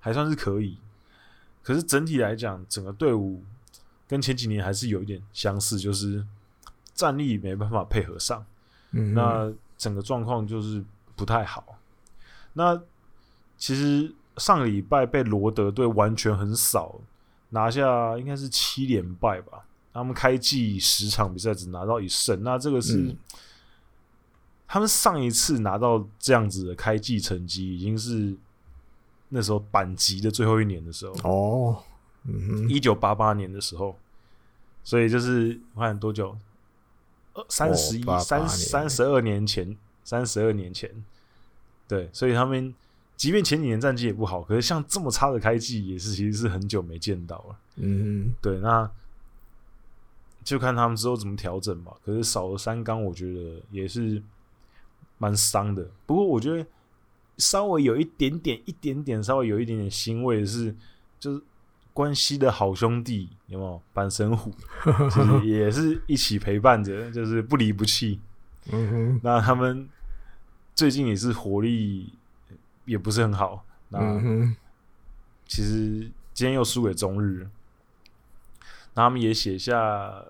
[0.00, 0.76] 还算是可以。
[1.62, 3.42] 可是整体来讲，整个队伍
[4.08, 6.26] 跟前几年还是有一点相似，就是
[6.92, 8.44] 战力没办法配合上。
[8.90, 11.78] 嗯，那整个状况就是不太好。
[12.54, 12.78] 那
[13.56, 17.00] 其实上个礼拜被罗德队完全横扫，
[17.50, 19.64] 拿下应该是七连败吧。
[19.94, 22.98] 他们开季十场比赛只拿到一胜，那这个是。
[22.98, 23.16] 嗯
[24.72, 28.34] 他们上一次拿到这样子的开季成绩，已经是
[29.28, 31.12] 那时候板级的最后一年的时候。
[31.24, 31.84] 哦，
[32.24, 33.94] 嗯，一九八八年的时候，
[34.82, 36.34] 所以就是我看多久，
[37.50, 40.90] 三十一三三十二年前，三十二年前，
[41.86, 42.74] 对，所以他们
[43.14, 48.90] 即便前几年战绩也不好，可是像这么差的开季，也是其实是很久没见到了，嗯，对，那
[50.42, 51.94] 就看他们之后怎么调整吧。
[52.02, 54.22] 可是少了三缸，我觉得也是。
[55.22, 56.66] 蛮伤的，不过我觉得
[57.38, 60.74] 稍微有一点点、一点点，稍微有一点点欣慰的是，
[61.20, 61.40] 就是
[61.92, 63.80] 关西的好兄弟有没有？
[63.92, 64.50] 板神虎
[65.08, 68.18] 其实也是一起陪伴着，就是不离不弃。
[68.72, 69.88] 嗯哼，那他们
[70.74, 72.12] 最近也是活力
[72.84, 73.64] 也不是很好。
[73.90, 74.00] 那
[75.46, 77.48] 其实今天又输给中日，
[78.94, 80.24] 那他们也写下，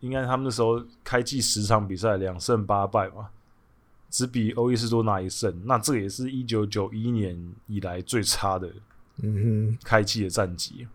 [0.00, 3.30] 应该他们那时候开季十场比赛两胜八败嘛。
[4.10, 8.72] 只比欧伊斯多拿一胜，那这也是一九九一年以来最差的，
[9.22, 10.88] 嗯哼，开季的战绩。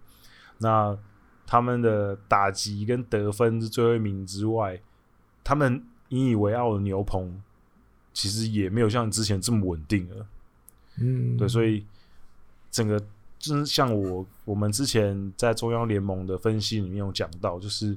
[0.58, 0.97] 那
[1.45, 4.82] 他们的打击跟得分是最后一名之外，
[5.43, 7.39] 他们引以为傲的牛棚
[8.13, 10.26] 其实也没有像之前这么稳定了。
[10.99, 11.86] 嗯，对，所以
[12.71, 12.99] 整个
[13.38, 17.95] 就是像我我们之前在中央联盟的分析里面有讲到，就是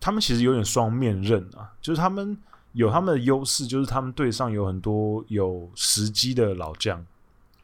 [0.00, 2.38] 他们其实有点双面刃啊，就是他们。
[2.72, 7.04] 有他们的优势，就是他们队上有很多有时机的老将，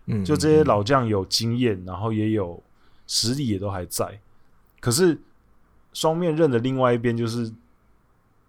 [0.07, 2.62] 嗯，就这些老将有经验，然后也有
[3.07, 4.21] 实力，也都还在。
[4.81, 5.18] 可是
[5.92, 7.51] 双面刃的另外一边，就是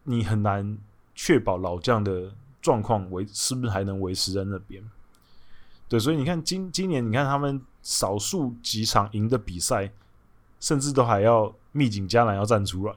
[0.04, 0.78] 你很难
[1.16, 4.84] 确保老将的状况维是不是还能维持在那边。
[5.88, 9.92] 对，所以你看今今年，你看他们少数几场赢的比赛，
[10.60, 12.94] 甚至都还要密景加兰要站出来，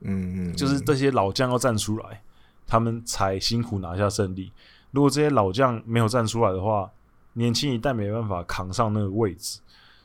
[0.00, 2.22] 嗯嗯，就是这些老将要站出来。
[2.66, 4.52] 他们才辛苦拿下胜利。
[4.92, 6.90] 如果这些老将没有站出来的话，
[7.34, 9.60] 年轻一代没办法扛上那个位置。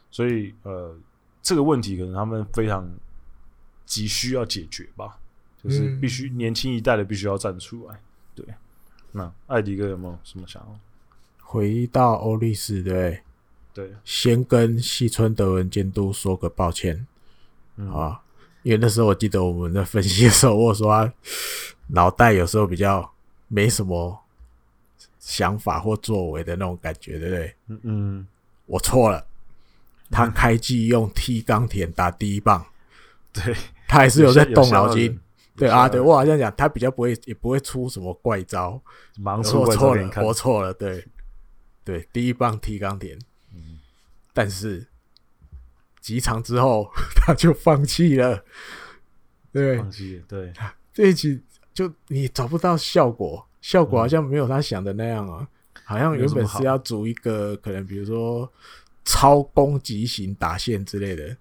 [0.09, 0.93] 所以，呃，
[1.41, 2.85] 这个问题可能他们非常
[3.85, 5.17] 急需要解决吧，
[5.63, 7.97] 就是必须年轻一代的必须要站出来。
[8.35, 8.45] 对，
[9.13, 10.79] 那艾迪哥有没有什么想要？
[11.39, 13.21] 回到欧力士，对
[13.73, 17.07] 对，先跟西村德文监督说个抱歉，
[17.77, 18.21] 嗯、啊，
[18.63, 21.13] 因为那时候我记得我们在分析的时候，我说他。
[21.93, 23.13] 脑袋有时候比较
[23.47, 24.17] 没什么
[25.19, 27.55] 想法或作为的那种感觉，对不对？
[27.67, 28.27] 嗯嗯，
[28.65, 29.25] 我错了。
[30.09, 32.65] 他开季用踢钢田打第一棒，
[33.31, 33.55] 对，
[33.87, 35.17] 他还是有在动脑筋。
[35.55, 38.81] 对啊，对我好像讲，他比较不会，也不会出什么怪招。
[39.17, 40.73] 忙错错了，我错了。
[40.73, 41.05] 对，
[41.83, 43.17] 对，第一棒踢钢田。
[43.53, 43.79] 嗯，
[44.33, 44.87] 但是
[45.99, 48.43] 几场之后 他就放弃了。
[49.51, 50.23] 对，放弃。
[50.27, 50.51] 对，
[50.93, 51.41] 这一集。
[51.73, 58.51] 就你找不到效果，效果好像没有他想的那样啊，嗯、好像原本是要组一个可能，比如说
[59.05, 61.35] 超攻击型打线之类的，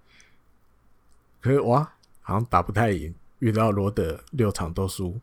[1.40, 1.82] 可是哇，
[2.20, 5.18] 好像打不太赢，遇到罗德六场都输，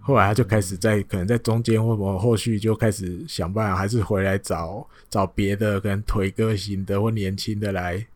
[0.00, 8.06] 后来他就开始在可能在中间或者后续就开始想办法，还是回来找找别的可能腿哥型的或年轻的来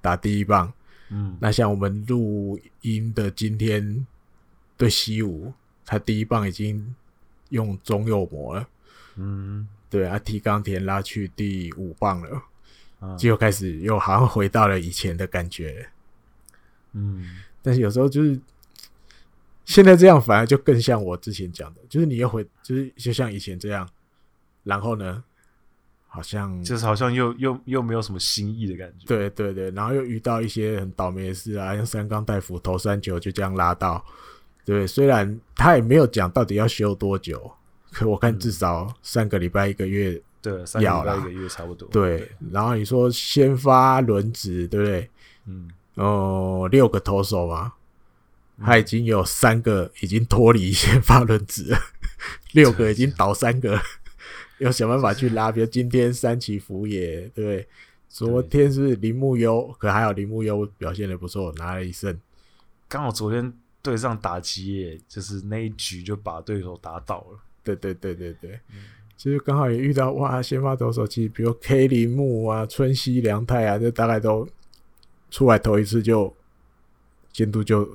[0.00, 0.72] 打第一棒。
[1.10, 4.06] 嗯，那像我们录音的今天
[4.80, 5.52] 对西武，
[5.84, 6.94] 他第一棒已经
[7.50, 8.66] 用中右磨了。
[9.16, 12.42] 嗯，对啊，提冈田拉去第五棒了，
[13.00, 15.86] 啊就开始又好像回到了以前的感觉。
[16.92, 17.26] 嗯，
[17.60, 18.40] 但是有时候就是
[19.66, 23.86] 现在这样，反而就更像我之前讲的，就是你又回，就是就像以前这样，
[24.64, 25.22] 然后呢，
[26.06, 29.04] 好像就是好像又又又没有什么新意的感觉。
[29.06, 34.02] 对对对，然后又遇到一些很倒霉的事啊，像三冈大辅投三球就这样拉到，
[34.70, 37.50] 对，虽然他也没有讲到底要休多久，
[37.90, 41.88] 可我看至少三个礼拜一个月，对，三个礼拜一个月差不多。
[41.88, 45.10] 对，然后你说先发轮值，对不对？
[45.46, 47.72] 嗯，哦，六个投手嘛，
[48.62, 51.78] 他已经有三个已经脱离先发轮值了，
[52.54, 53.76] 六个已经倒三个，
[54.58, 55.50] 要想办法去拉。
[55.50, 57.68] 比如今天三崎福也，对不对？
[58.08, 62.16] 昨天是铃木优，可还好铃木优表现的不错，拿了一胜。
[62.88, 67.38] 刚好昨天对上打击耶，就是那一局就把对手打倒了。
[67.62, 68.58] 对对对对对，
[69.16, 74.48] 其实刚好也遇到哇，先发投手其实比如 K 铃木啊、春西良太啊，这大概都
[75.30, 76.34] 出来投一次就
[77.30, 77.88] 监督就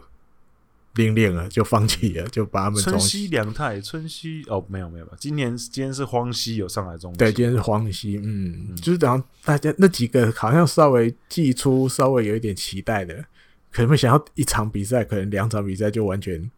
[0.94, 5.18] 拎练了，就放弃了，就把他们春西良太、春西哦，没有没有吧？
[5.20, 13.26] 今年今天是荒西有上来中，对，今天是荒西，嗯，嗯就是等大家那几个好像稍微寄出，稍微有一点期待的，
[13.76, 16.50] 可能没想要一场比赛，可能两场比赛就完全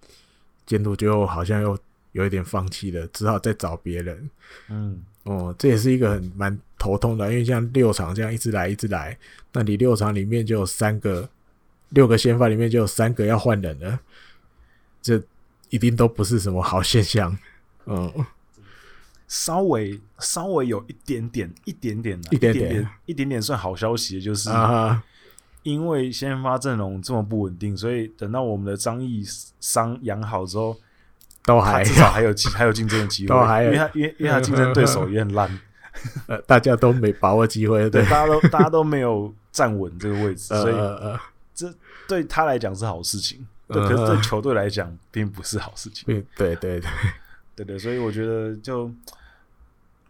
[0.68, 1.78] 监督就好像又。
[2.14, 4.30] 有一点放弃了，只好再找别人。
[4.70, 9.16] 嗯，哦，这也是一个很蛮头痛的，因为像六场这样一直来一直来，
[9.54, 11.30] 那你六场里面就有三个，
[11.90, 14.00] 六个先发里面就有三个要换人了，
[15.00, 15.22] 这
[15.70, 17.38] 一定都不是什么好现象。
[17.86, 18.12] 嗯，
[19.28, 25.04] 稍微稍微有一点点、一点点、一点点、一点点、一点点算好消息就是，啊，
[25.72, 29.24] 因为先发阵容这么不稳定，所以等到我们的张毅
[29.60, 30.76] 伤养好之后。
[31.46, 35.50] 都还至少还有还有竞争的机会， 都还有因为他因为因为他竞争对手也很烂，
[36.28, 41.18] 呃，大家都没把握机会，对，对，大家都大家都没有站稳这个位置， 所以呃，
[41.56, 41.74] 这
[42.06, 46.90] 对他来讲是好事情，对，呃、可是对球队来讲并不是好事情，对对对对。
[47.56, 48.92] 对对，所以我觉得就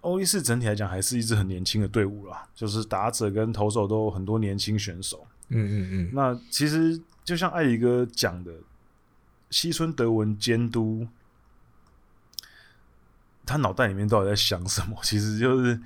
[0.01, 8.51] 欧力士整体来讲还是一支很年轻的队伍啦，就是打者跟投手都有很多年轻选手，嗯嗯嗯，那其实就像艾里哥讲的，
[9.49, 11.07] 西村德文监督。
[13.45, 14.97] 他脑袋里面到底在想什么？
[15.01, 15.79] 其实就是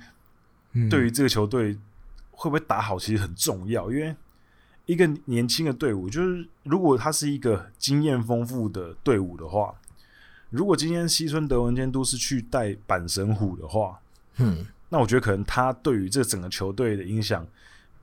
[0.90, 1.78] 对于这个球队
[2.32, 3.88] 会不会打好，其实很重要。
[3.88, 4.16] 因为
[4.84, 9.72] 一个年轻的队伍，就是如果他是一个经验丰富的队伍的话，
[10.50, 14.00] 如果今天西村德文监督是去带阪神虎的话，
[14.38, 17.46] 嗯，那我觉得可能他对于这整个球队的影响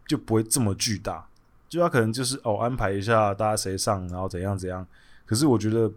[0.07, 1.27] 就不会这么巨大。
[1.69, 4.85] 就他可能就是哦安排一下大家谁上，然后怎样怎样。
[5.25, 5.89] 可是我觉得。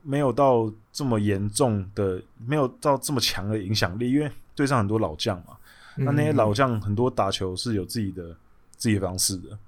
[0.00, 5.58] 没有到这么严重的，没有到这么强的影响力，因为对上很多老将嘛，
[5.96, 8.34] 那那些老将很多打球是有自己的
[8.78, 9.58] 自己的方式的。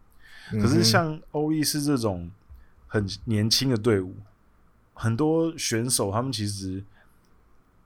[0.53, 2.31] 可是像欧力士这种
[2.87, 4.15] 很年轻的队伍，
[4.95, 6.83] 很多选手他们其实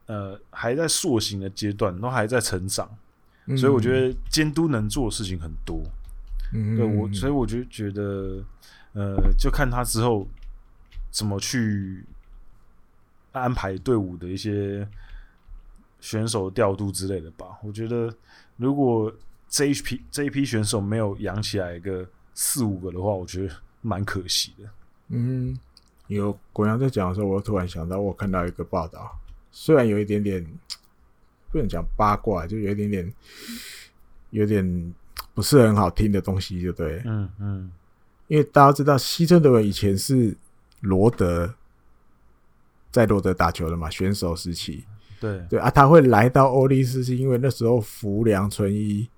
[0.06, 2.88] 呃还在塑形的阶段，都还在成长，
[3.56, 5.82] 所以我觉得监督能做的事情很多。
[6.52, 8.44] 对我，所以我就觉得
[8.92, 10.26] 呃，就看他之后
[11.10, 12.04] 怎么去。
[13.32, 14.84] 安排队伍的一些
[16.00, 17.46] 选手调度之类的吧。
[17.62, 18.12] 我觉得，
[18.56, 19.14] 如果
[19.48, 24.68] 这一批这一批选手没有养起来一个四五个的话，我觉得蛮可惜的。
[25.10, 25.56] 嗯，
[26.08, 29.16] 有国阳在讲的时候，我突然想到，我看到一个报道，
[29.52, 30.44] 虽然有一点点
[31.52, 33.14] 不能讲八卦，就有一点点
[34.30, 34.94] 有点
[35.34, 37.02] 不是很好听的东西，就对。
[37.04, 37.70] 嗯嗯，
[38.28, 40.36] 因为大家知道，西村德文以前是
[40.80, 41.54] 罗德。
[42.92, 44.82] 在罗德打球的嘛，选手时期，
[45.20, 45.40] 对。
[45.48, 49.08] 对啊，他会来到欧力斯，是因为那时候福良纯一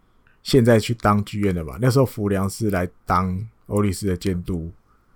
[0.43, 4.71] 现在去当剧院的嘛，那时候福良是来当欧力斯的监督，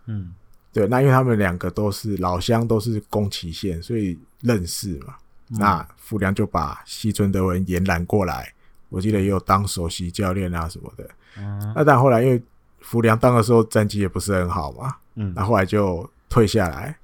[0.07, 0.33] 嗯，
[0.73, 5.17] 对，那因为他们两个都是老乡，都是宫崎县，所以认识嘛，
[5.51, 8.55] 嗯、那福良就把西村德文延揽过来，
[8.97, 12.43] 我记得也有当首席教练啊什么的，嗯，那但后来因为
[12.81, 16.97] 福良当的时候战绩也不是很好嘛，嗯，那后来就退下来。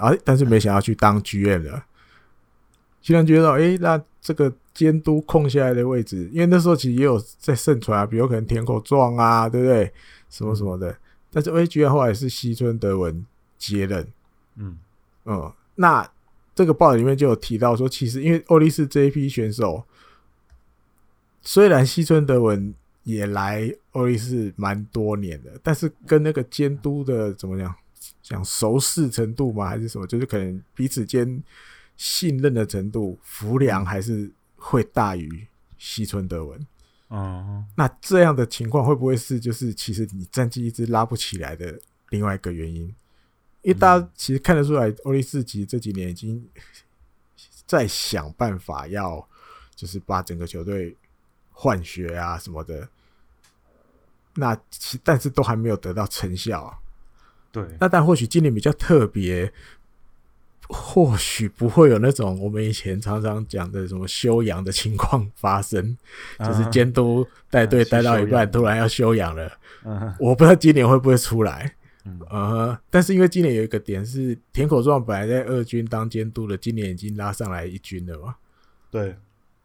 [0.00, 0.16] 啊！
[0.24, 1.84] 但是没想到去当 GM 了，
[3.02, 9.92] 现在觉得，哎，那这个监督空下来的位置，因为那时候其实也有在盛传啊，比如可能田口壮啊，对不对？
[10.30, 10.96] 什么什么的。
[11.30, 13.26] 但是，A 居然后来是西村德文
[13.58, 14.08] 接任，
[14.56, 14.78] 嗯
[15.26, 16.10] 嗯，那
[16.54, 19.84] 这个报道里面就有提到说，其实因为欧力士这一批选手，
[21.42, 27.74] 虽然西村德文也来欧力士蛮多年的，但是跟那个监督的怎么讲，
[28.22, 29.66] 讲熟识程度吗？
[29.68, 30.06] 还是什么？
[30.06, 31.42] 就是可能彼此间
[31.96, 35.46] 信任的程度，福良还是会大于
[35.78, 36.66] 西村德文。
[37.08, 41.76] 嗯，那这样的情况会不会是就是其实你战绩一直拉不起来的
[42.10, 42.82] 另外一个原因？
[43.62, 46.46] 因为大家其实看得出来，欧力士其实这几年已经
[47.66, 49.26] 在想办法要
[49.74, 50.96] 就是把整个球队
[51.60, 52.88] 换血啊什么的，
[54.36, 56.78] 那其但是都还没有得到成效啊。
[57.52, 59.52] 对，那但或许今年比较特别。
[60.72, 65.96] 或许不会有那种我们以前常常讲的什么休养的情况发生，
[66.38, 69.50] 就是监督带队带到一半突然要休养了。
[70.20, 71.74] 我不知道今年会不会出来。
[72.28, 78.36] 呃，但是因为今年有一个点是田口壮本来在二军当监督的，今年已经拉上来一军了嘛。
[78.92, 79.16] 对。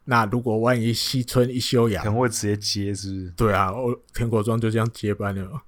[0.06, 3.30] 那如果万一西村一休养，可能会直接接，是不是？
[3.32, 3.70] 对啊，
[4.14, 5.60] 田国庄就这样接班了。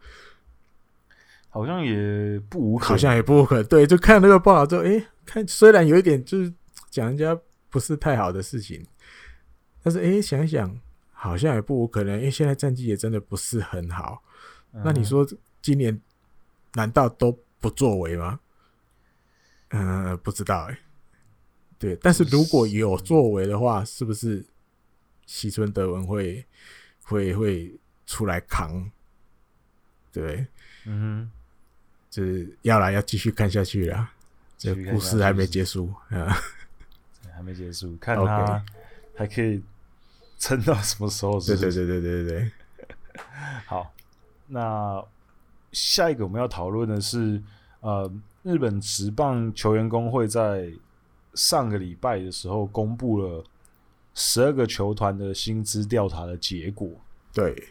[1.50, 3.64] 好像也不无可能，好像也不无可能。
[3.66, 5.06] 对，就看那个报道之后，诶。
[5.26, 6.50] 看，虽然有一点就是
[6.88, 8.86] 讲人家不是太好的事情，
[9.82, 10.80] 但是诶、欸，想一想，
[11.12, 14.22] 好像也不无可能，因为现在战绩也真的不是很好。
[14.72, 15.26] 嗯、那你说
[15.60, 16.00] 今年
[16.74, 18.40] 难道都不作为吗？
[19.70, 20.78] 嗯、呃，不知道哎、欸。
[21.78, 24.44] 对，但是如果有作为的话，是不是
[25.26, 26.44] 西村德文会
[27.02, 27.72] 会会
[28.06, 28.90] 出来扛？
[30.12, 30.46] 对，
[30.86, 31.30] 嗯哼，
[32.10, 34.10] 就是要来要继续看下去了。
[34.56, 36.36] 这故事还没结束啊，
[37.32, 38.64] 还没结束，看他
[39.14, 39.62] 还可以
[40.38, 41.70] 撑到什么时候是不是？
[41.70, 42.50] 对对对对对对。
[43.66, 43.94] 好，
[44.48, 45.04] 那
[45.70, 47.40] 下一个我们要讨论的是，
[47.80, 48.10] 呃，
[48.42, 50.72] 日本职棒球员工会在
[51.38, 53.44] 上个礼拜的时候公布了
[54.14, 56.90] 十二个球团的薪资调查的结果。
[57.32, 57.68] 对，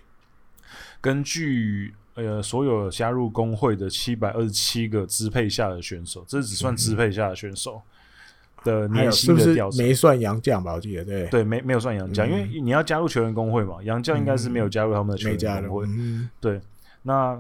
[1.01, 1.93] 根据。
[2.20, 7.80] 呃，所有加入工会的七百二十七个支配下的选手，这只算支配下的选手
[8.63, 10.74] 的年薪的调查，没算杨将吧？
[10.74, 15.88] 我记得对，对，没没有算杨将，因为你要加入球员工会嘛，杨将应该是没有加入他们的球员工会。
[16.41, 16.59] 对，
[17.03, 17.39] 那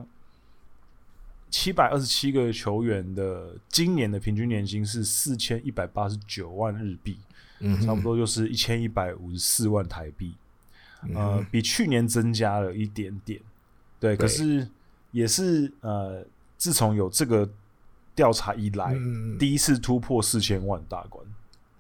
[1.49, 7.17] 七百二十七个球员的今年的平均年薪是四千一百八十九万日币，
[7.59, 10.35] 嗯，差不多就是一千一百五十四万台币，
[11.13, 13.39] 呃，比去年增加了一点点。
[13.99, 14.67] 对，可是
[15.11, 16.25] 也是呃，
[16.57, 17.49] 自从有这个
[18.13, 21.25] 调查以来，嗯、第一次突破四千万大关，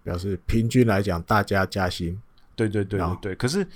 [0.03, 2.19] 表示平均来讲大家加薪。
[2.55, 3.67] 对对对对对，可是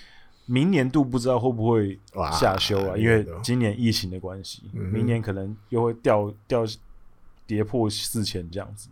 [0.51, 1.97] 明年度不知道会不会
[2.33, 2.97] 下修啊？
[2.97, 6.65] 因为今年疫情的关系，嗯、明年可能又会掉掉
[7.47, 8.89] 跌破四千这样子，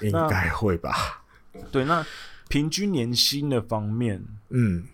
[0.00, 1.22] 应该会吧？
[1.70, 2.04] 对，那
[2.48, 4.84] 平均年薪的方面，嗯，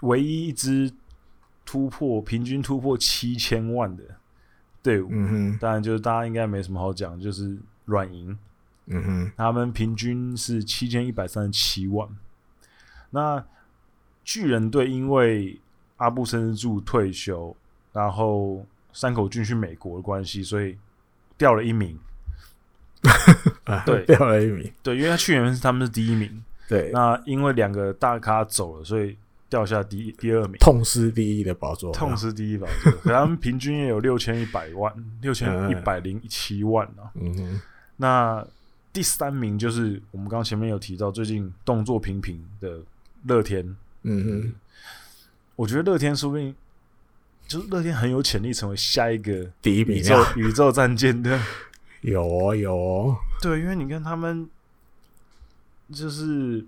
[0.00, 0.92] 唯一一支。
[1.66, 4.04] 突破平均突破七千万的
[4.82, 7.56] 队伍，嗯哼，当然就是大家应该没什么好讲，就是
[7.86, 8.38] 软银，
[8.84, 12.06] 嗯哼，他们平均是七千一百三十七万。
[13.08, 13.42] 那
[14.24, 15.58] 巨人队因为
[15.98, 17.54] 阿布森之助退休，
[17.92, 20.76] 然后山口俊去美国的关系，所以
[21.36, 21.98] 掉了一名。
[23.84, 24.72] 对， 掉了一名。
[24.82, 26.42] 对，因为他去年是他们是第一名。
[26.68, 29.16] 对，那因为两个大咖走了，所以。
[29.46, 32.90] 掉下第第二名，痛失第一的宝座，痛失第一宝座。
[33.02, 37.06] 可他们平均也有六千一百万，六千一百零七万啊。
[37.14, 37.60] 嗯哼，
[37.98, 38.44] 那
[38.92, 42.80] 第三名就是我们刚刚前面有提到，最近动作频频的
[43.26, 43.76] 乐天。
[44.04, 44.54] 嗯哼，
[45.56, 46.54] 我觉得乐天说不定
[47.46, 51.38] 就是乐天很有潜力成为下一个第一名宇宙宇宙战舰的。
[52.00, 53.16] 有哦，有哦。
[53.42, 54.48] 对，因为你看他们
[55.92, 56.64] 就是。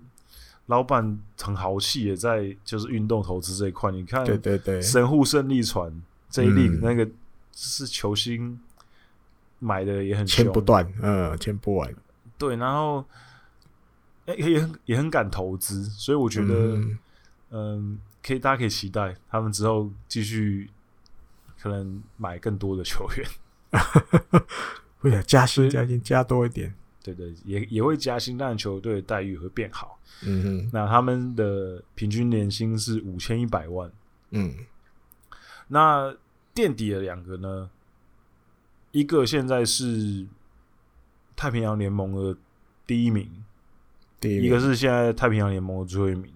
[0.67, 3.89] 老板很豪气，也在就是运动投资这一块。
[3.89, 5.89] 你看，对对对，神户胜利船
[6.29, 7.07] 这一粒那个
[7.53, 8.59] 是球星
[9.59, 11.89] 买的也很签不断，嗯，签不完。
[12.37, 13.05] 对，然后
[14.25, 16.77] 哎，也很也很敢投资，所以我觉得，
[17.49, 20.69] 嗯，嗯，可以大家可以期待他们之后继续
[21.59, 23.29] 可能买更多的球员，
[24.99, 26.73] 会啊，加薪加薪加多一点。
[27.03, 29.97] 对对，也也会加薪，但球队的待遇会变好。
[30.25, 33.89] 嗯哼，那他们的平均年薪是五千一百万。
[34.31, 34.53] 嗯，
[35.69, 36.13] 那
[36.53, 37.69] 垫底的两个呢？
[38.91, 40.25] 一个现在是
[41.35, 42.37] 太平洋联盟的
[42.85, 43.45] 第一名，
[44.19, 46.33] 第一名，一个是现在太平洋联盟的最后一名。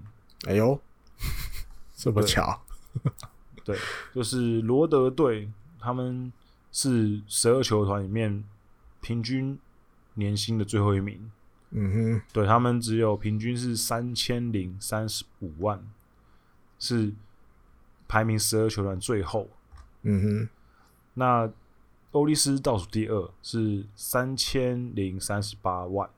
[0.48, 0.80] 哎呦，
[1.96, 2.62] 这么巧？
[3.64, 3.80] 对， 对，
[4.14, 6.32] 就是罗德队，他们
[6.72, 8.44] 是十二球团里面
[9.02, 9.60] 平均。
[10.16, 11.32] 年薪的最后一名。
[11.70, 15.82] 嗯哼，对，他们只有平均是三千零三十五万，
[16.78, 17.14] 是
[18.10, 19.48] 排名十二球团最后。
[20.02, 20.50] 嗯哼，
[21.14, 21.50] 那
[22.12, 26.10] 欧利斯倒数第二是三千零三十八万，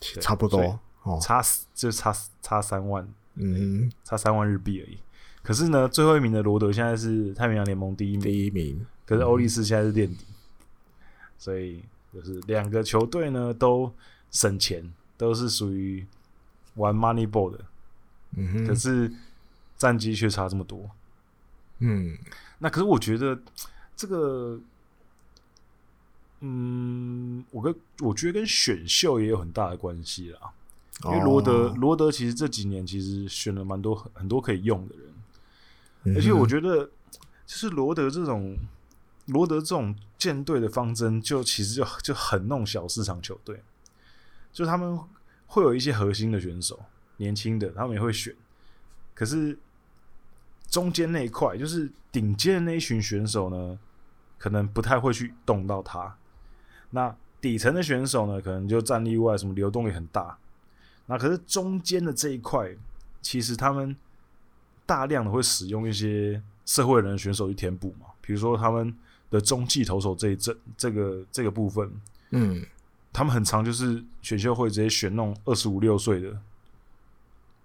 [0.00, 1.40] 差不多哦，差
[1.72, 2.12] 就差
[2.42, 4.98] 差三万，嗯，差三万日币而已。
[5.42, 8.86] 可是呢，最后一名的罗德现在是太平洋联盟第一名，第一名。
[9.04, 10.36] 可是欧力士现在是垫底，嗯、
[11.36, 13.92] 所以就是两个球队呢都
[14.30, 16.06] 省钱，都是属于
[16.76, 17.58] 玩 money ball 的。
[18.36, 19.12] 嗯哼，可是
[19.76, 20.88] 战绩却差这么多。
[21.80, 22.16] 嗯，
[22.58, 23.38] 那可是我觉得
[23.96, 24.58] 这个，
[26.40, 30.38] 嗯，我跟我觉得跟选秀也有很大的关系啦。
[31.04, 36.14] 因为罗德罗、哦、德其实这几年其实选了蛮多很很多可以用的人。
[36.16, 36.84] 而且我觉得，
[37.46, 38.56] 就是罗德这种
[39.26, 43.62] 罗德这种舰队的方针，就其实就就很弄小市场球队，
[44.52, 44.98] 就他们
[45.46, 46.80] 会有一些核心的选手，
[47.18, 48.34] 年轻的他们也会选，
[49.14, 49.56] 可是
[50.68, 53.78] 中间那一块，就是顶尖的那一群选手呢，
[54.38, 56.16] 可能不太会去动到他。
[56.90, 60.36] 那底层的选手呢，可能就战力外，什么流动也很大。
[61.12, 62.70] 那可是中间的这一块，
[63.20, 63.94] 其实他们。
[64.84, 68.92] 大量的会使用一些社会人的选手去填补嘛，比如说他们
[69.30, 71.90] 的中继投手这一阵这个这个部分，
[72.30, 72.62] 嗯，
[73.12, 76.36] 他们很常就是选秀会直接选那种二十五六岁的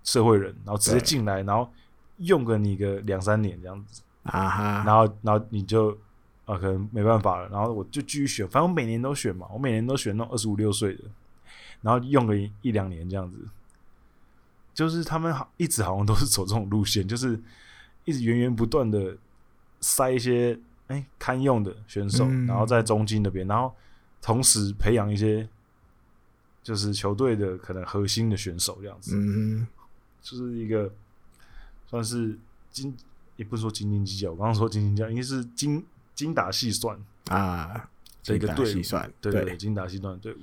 [0.04, 1.70] 社会人，然后直接进来，然后
[2.18, 5.90] 用个你个两三年这样子啊哈，然后然后你就
[6.46, 11.04] 啊可能没办法了，然后我就继续选，反正我每年都选嘛，我每年都选那种二十五六岁的，
[11.82, 13.38] 然后用个一一两年这样子。
[14.74, 17.40] 就是他们好一直好像都是走这种路线，就是
[18.06, 19.18] 一直源源不断的
[19.82, 20.54] 塞一些
[20.86, 23.74] 哎、欸、堪用的选手，嗯、然后在中金那边，然后
[24.22, 25.50] 同时培养一些
[26.62, 29.66] 就是球队的可能核心的选手这样子，嗯，
[30.22, 30.94] 就是一个
[31.88, 32.38] 算是
[32.72, 32.96] 精
[33.36, 36.96] 也不是说斤斤计较，我刚刚说斤斤计较，应该是精精打细算
[37.30, 37.90] 啊
[38.24, 38.82] 的一个队伍，
[39.20, 40.38] 对对对，精打细算的队伍，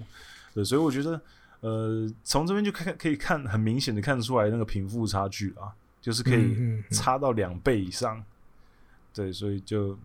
[0.55, 1.21] 对，所以我觉得。
[1.61, 6.55] 呃，从这边就看可以看很明显的看得出来那个贫富差距啊，就是可以
[6.91, 8.19] 差到两倍以上。
[8.19, 9.15] 嗯嗯嗯。
[9.15, 9.99] 对，所以就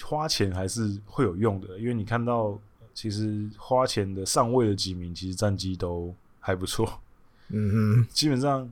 [0.00, 2.56] 花钱还是会有用的，因为你看到
[2.94, 7.00] 其实花钱的上位的几名，其实战绩都还不错。
[7.48, 8.70] 嗯哼，基本上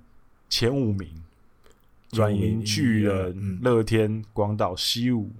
[0.49, 1.25] 前五名，
[2.13, 5.33] 软银、巨人、乐天、广岛、西武，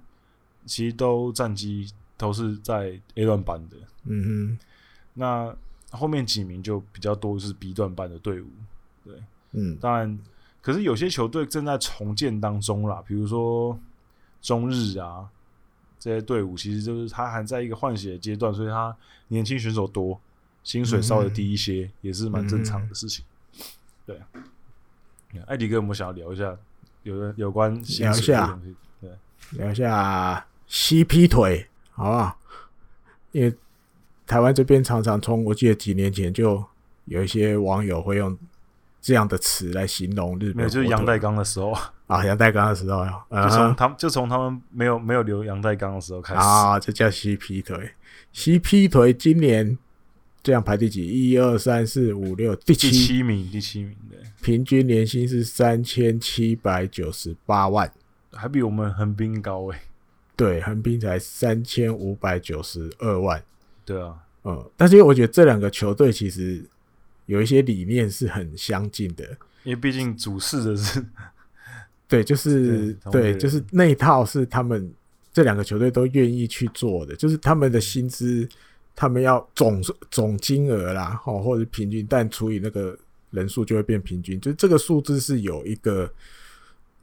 [0.65, 3.77] 其实都战绩都是在 A 段班的。
[4.05, 4.59] 嗯哼。
[5.17, 5.55] 那
[5.91, 8.47] 后面几名就比较多是 B 段班的队伍，
[9.05, 9.13] 对，
[9.53, 10.19] 嗯，当然，
[10.61, 13.79] 可是有些球队正在重建当中啦，比如说
[14.41, 15.29] 中日啊
[15.97, 18.93] 这些队伍，其实就是他还在一个换血的阶段，所以他
[19.29, 20.19] 年轻选手多，
[20.63, 23.23] 薪水稍微低一些，嗯、也是蛮正常的事情。
[24.07, 24.19] 嗯、
[25.31, 26.57] 对，艾迪哥有没有想要聊一下
[27.03, 28.59] 有有关聊一下，
[28.99, 29.09] 对，
[29.51, 32.37] 聊一下 CP 腿，好不好？
[33.31, 33.53] 因为
[34.27, 36.63] 台湾这边常常从我记得几年前就
[37.05, 38.37] 有一些网友会用
[39.01, 41.75] 这样的词来形容日本，没有就是杨代刚的时候。
[42.07, 46.39] 啊，杨代刚的时候，就从他们就从他们没有没有留杨代刚的时候开始。
[46.39, 47.91] 啊，这叫 CP 腿
[48.31, 49.75] ，CP 腿今年
[50.43, 51.03] 这样排第几？
[51.07, 52.91] 一二三四五六，第七。
[52.91, 57.91] 第七名，第七名的，平均年薪是三千七百九十八万，
[58.31, 59.81] 还比我们横滨高诶、欸。
[60.35, 63.43] 对，横滨才三千五百九十二万。
[63.85, 66.63] 对啊，嗯，但是因为我觉得这两个球队其实
[67.27, 69.23] 有一些理念是很相近的，
[69.63, 71.05] 因为毕竟主事的是，
[72.07, 74.91] 对，就是对，就是那一套是他们
[75.31, 78.47] 这两个球队都愿意去做的，就是他们的薪资，
[78.95, 82.97] 他们要总总金额啦，哦，或者平均，但除以那个
[83.31, 86.11] 人数就会变平均，就这个数字是有一个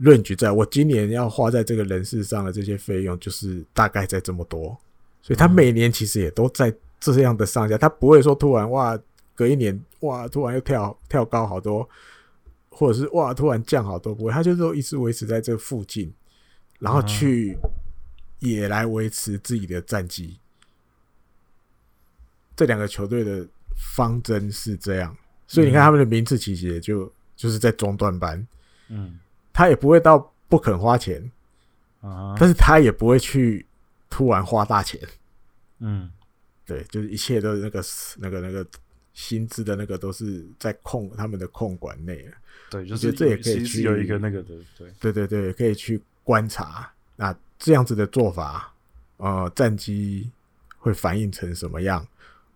[0.03, 4.77] 论据在，我今年要花在这个人事上的这些费用，就是大概在这么多。
[5.23, 8.99] 所以他每年其实也都在这样的上下，他不会说突然哇，
[9.37, 11.89] 隔一年哇，突然又跳跳高好多，
[12.69, 16.13] 或者是哇，突然降好多，不会，他就是说一直维持在这附近，
[16.81, 17.57] 然后去
[18.41, 20.37] 也来维持自己的战绩。
[22.57, 23.47] 这两个球队的
[23.95, 28.45] 方针是这样，所以你看他们的名次其实也就就是在中段班，
[28.89, 29.17] 嗯，
[29.53, 31.31] 他也不会到不肯花钱，
[32.01, 33.67] 啊，但是他也不会去。
[34.15, 35.01] 突然花大钱，
[35.79, 36.11] 嗯，
[36.67, 37.83] 对，就是一切都是那个
[38.19, 38.67] 那个那个
[39.15, 42.29] 薪资的那个都是在控他们的控管内，
[42.69, 46.93] 对，就是这也可以去有一个那个的，对，对对对，可以去观察。
[47.17, 48.75] 那这样子的做法，
[49.17, 50.31] 呃，战机
[50.77, 52.07] 会反映成什么样，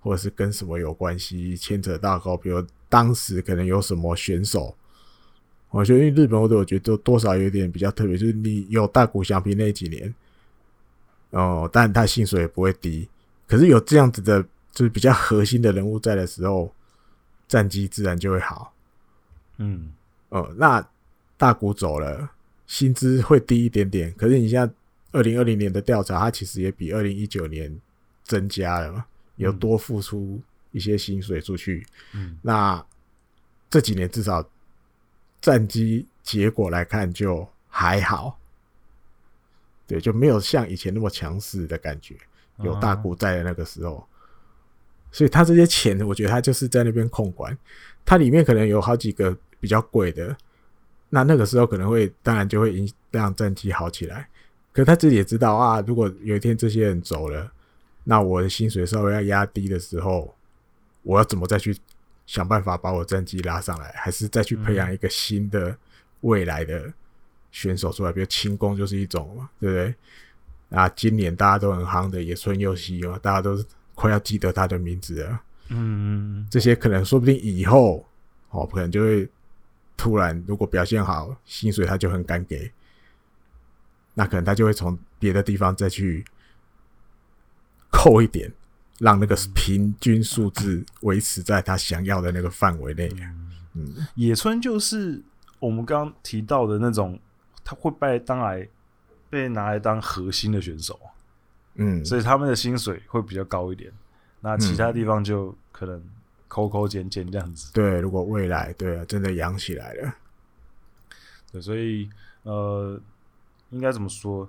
[0.00, 4.76] 或者是跟什么有关系，牵扯到高，比如当时可能有什么选手。
[5.70, 10.14] 我觉得因为日本或者我觉得多多少有点比较特别，就是你有大谷翔平那几年，
[11.30, 13.06] 哦，但他薪水也不会低，
[13.46, 14.42] 可是有这样子的，
[14.72, 16.72] 就是比较核心的人物在的时候，
[17.46, 18.72] 战绩自然就会好。
[19.58, 19.92] 嗯，
[20.30, 20.86] 哦，那
[21.36, 22.30] 大谷走了，
[22.66, 24.70] 薪资会低一点点，可是你像
[25.12, 27.76] 二零二零年的调查，它其实也比二零一九年
[28.24, 29.04] 增加了嘛，
[29.34, 30.40] 有多付出
[30.70, 31.84] 一些薪水出去。
[32.14, 32.82] 嗯，那
[33.68, 34.48] 这几年至少。
[35.46, 38.36] 战绩结果来看就还好，
[39.86, 42.16] 对，就没有像以前那么强势的感觉。
[42.64, 44.04] 有大股在的那个时候，
[45.12, 47.56] 所以他这些钱，我觉得他就是在那边控管。
[48.04, 50.36] 它里面可能有好几个比较贵的，
[51.10, 54.28] 那那个时候可能会，当然就会影让战绩好起来。
[54.72, 57.52] 可他自己也知道啊，如果有一天这些人走了，
[58.02, 60.34] 那我的薪水稍微要压低的时候，
[61.04, 61.76] 我要怎么再去？
[62.26, 65.76] 想办法把我战绩拉上来，还是再去培养一个新的
[66.22, 66.92] 未来的
[67.52, 68.12] 选手出来？
[68.12, 69.94] 比如轻功就是一种嘛，对不对？
[70.76, 73.64] 啊，今年大家都很夯的野村佑希嘛，大家都
[73.94, 75.40] 快要记得他的名字了。
[75.68, 78.04] 嗯，这些可能说不定以后
[78.50, 79.28] 哦，可能就会
[79.96, 82.70] 突然如果表现好，薪水他就很敢给，
[84.14, 86.24] 那可能他就会从别的地方再去
[87.90, 88.52] 扣一点。
[88.98, 93.10] 让那个平均数字维持在他想要的那个范围内。
[93.74, 95.22] 嗯，野村就是
[95.58, 97.18] 我们刚刚提到的那种，
[97.62, 98.66] 他会被当来
[99.28, 100.98] 被拿来当核心的选手。
[101.74, 103.92] 嗯，所以他们的薪水会比较高一点。
[104.40, 106.02] 那其他地方就可能
[106.48, 107.72] 抠抠减减这样子。
[107.74, 110.14] 对，如果未来对啊，真的养起来了，
[111.52, 112.08] 对，所以
[112.44, 112.98] 呃，
[113.70, 114.48] 应该怎么说？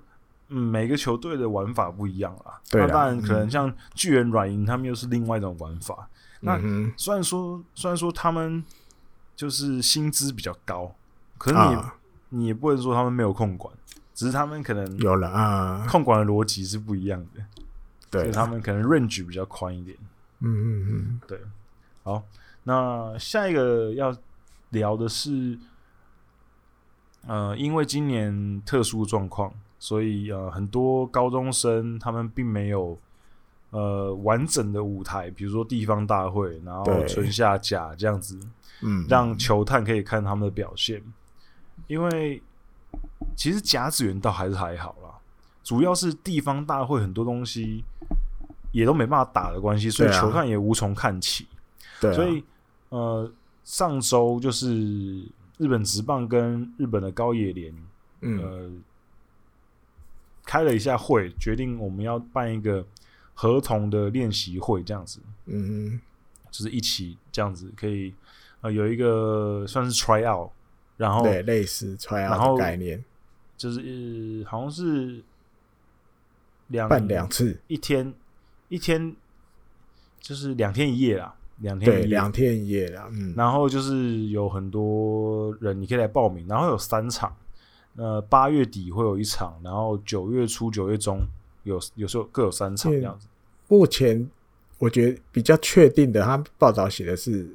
[0.50, 2.58] 嗯，每个球队的玩法不一样啦。
[2.70, 6.08] 对啦，那当然可能像巨人、软银，他们又是另外一种玩法。
[6.40, 8.64] 嗯、那虽然说，虽然说他们
[9.36, 10.94] 就是薪资比较高，
[11.36, 11.94] 可是你、啊、
[12.30, 13.74] 你也不能说他们没有控管，
[14.14, 17.44] 只是他们可能有了啊，控管的逻辑是不一样的。
[18.10, 19.96] 对，所以他们可能 range 比较宽一点。
[20.40, 21.38] 嗯嗯嗯，对。
[22.04, 22.22] 好，
[22.62, 24.16] 那下一个要
[24.70, 25.58] 聊的是，
[27.26, 29.52] 呃，因为今年特殊状况。
[29.80, 32.98] 所以呃，很多高中生他们并没有
[33.70, 38.40] 呃完整的舞台，比如说地方大会，然后春夏假这样子，
[38.82, 41.00] 嗯，让球探可以看他们的表现。
[41.86, 42.42] 因为
[43.36, 45.14] 其实甲子园倒还是还好啦，
[45.62, 47.84] 主要是地方大会很多东西
[48.72, 51.46] 也都没办法打的关系，所以球探也无从看起。
[52.00, 52.42] 对啊，所以
[52.88, 53.30] 呃，
[53.62, 55.20] 上周就是
[55.56, 57.72] 日本职棒跟日本的高野联，
[58.22, 58.70] 嗯、呃。
[60.48, 62.82] 开了一下会，决定我们要办一个
[63.34, 66.00] 合同的练习会，这样子，嗯，
[66.50, 68.14] 就是一起这样子可以，
[68.62, 70.50] 呃，有一个算是 try out，
[70.96, 73.04] 然后对类似 try out 的概念，
[73.58, 73.78] 就是、
[74.42, 75.22] 呃、好像是
[76.68, 78.14] 两办两次，一天
[78.70, 79.14] 一天
[80.18, 87.36] 就是两天一夜啦，两天对两天一夜啦，嗯，然后就是有很多人你可以来报名，然后有三场。
[87.98, 91.20] 呃，八月底会有一场，然后九月初、九月中
[91.64, 93.26] 有有时候各有三场这样子。
[93.66, 94.26] 目前
[94.78, 97.46] 我觉得比较确定的，他报道写的是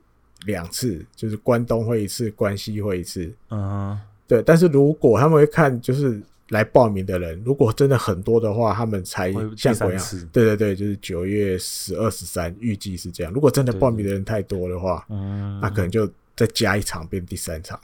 [0.45, 3.33] 两次，就是关东会一次，关西会一次。
[3.49, 4.43] 嗯，对。
[4.43, 10.05] 但是如果他们会看，就是来报名的人，如果真的很多的话，他们才像这样。
[10.33, 13.31] 对对对，就是九月十二、十三，预计是这样。
[13.31, 17.79] 如果真的报名的人太多的话，嗯，那可能就再加一场，变第三场。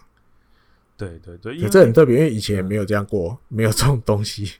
[0.99, 4.55] 对对对，因为这很特别，因为以前也没有这样过，嗯、没有这种东西。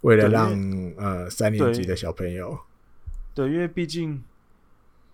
[0.00, 0.50] 为了让
[0.96, 2.58] 呃三年级的小朋友，
[3.34, 4.20] 对，因为毕竟，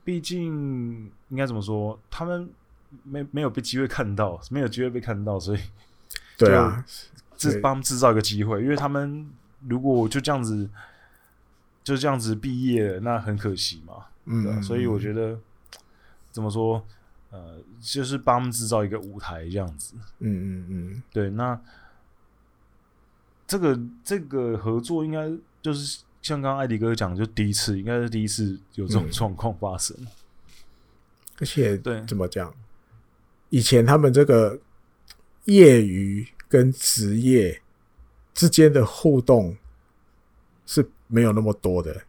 [0.02, 2.48] 毕竟应该怎么说，他们
[3.02, 5.60] 没没有被机会看到，没有机会被看到，所以
[6.38, 6.84] 对啊，
[7.36, 9.28] 制帮制造一个机会，因为他们
[9.68, 10.70] 如果就这样子
[11.82, 14.06] 就这样子毕业了，那很可惜嘛。
[14.24, 15.38] 嗯、啊，所以我觉得
[16.30, 16.86] 怎么说？
[17.30, 19.94] 呃，就是帮他们制造一个舞台这样子。
[20.20, 21.28] 嗯嗯嗯，对。
[21.30, 21.60] 那
[23.46, 29.96] 这个这个合作应该就是像刚刚艾迪哥讲，就第一次，应该是第一次有这种状况发生。
[30.00, 30.06] 嗯、
[31.40, 32.54] 而且，对，怎么讲？
[33.50, 34.58] 以前他们这个
[35.44, 37.62] 业余跟职业
[38.34, 39.56] 之间的互动
[40.64, 42.05] 是没有那么多的。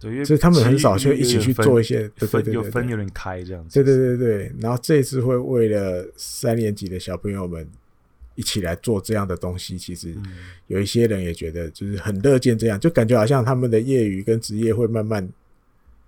[0.00, 3.74] 对，所以他们很少去一起去做一些，对对对，有分有点开这样子。
[3.74, 7.68] 对对对对，然后这一次会为了三年级的小朋友们
[8.34, 9.76] 一起来做这样的东西。
[9.76, 10.16] 其实
[10.68, 15.28] 有一些人也觉得就是很乐见这样，就感觉好像他们的业余跟职业会慢慢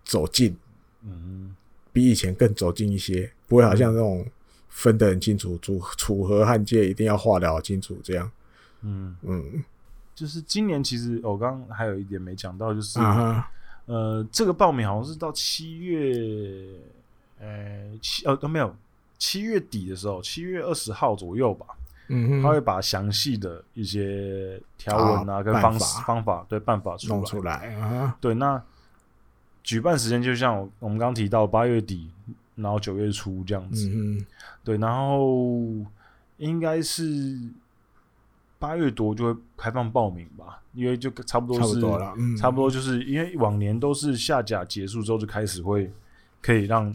[0.05, 0.57] 走近，
[1.05, 1.55] 嗯，
[1.93, 4.27] 比以前更走近一些，不会好像那种
[4.71, 8.31] 分得很清楚，楚楚河汉界一定要画得好清楚这样。
[8.81, 9.63] 嗯嗯，
[10.15, 12.99] 就是今年其实我刚刚还有一点没讲到，就是、
[13.87, 16.67] 呃，这个报名好像是到七月，
[17.41, 18.75] 呃七呃都没有
[19.19, 21.67] 七月底的时候，七月二十号左右吧。
[22.09, 27.75] 嗯哼，他会把详细的一些条文啊跟方式方法对办法弄出来。
[27.77, 28.63] 啊，对，那
[29.63, 32.11] 举办时间就像我们刚刚提到八月底，
[32.55, 33.89] 然后九月初这样子。
[33.89, 34.27] 嗯哼，
[34.65, 35.61] 对，然后
[36.39, 37.39] 应该是。
[38.63, 45.93] 八月多就会开放报名吧，因为就差不多是差不多了，嗯，差不多就是因为往年都是下甲结束之后就开始会
[46.41, 46.95] 可以让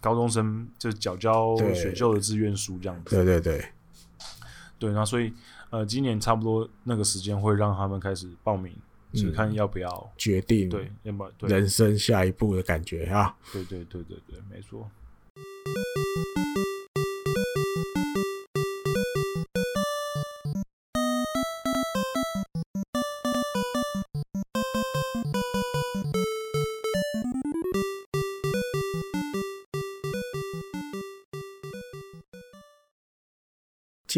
[0.00, 3.64] 高中生就缴交选秀的志愿书这样子，对对对，
[4.78, 5.32] 对，那所以
[5.70, 8.72] 呃今年差不多那个时间会让他们开始报名，
[9.12, 14.88] 只看要不要决定对，要不要人生下一步的感觉啊，对对对对对，没错。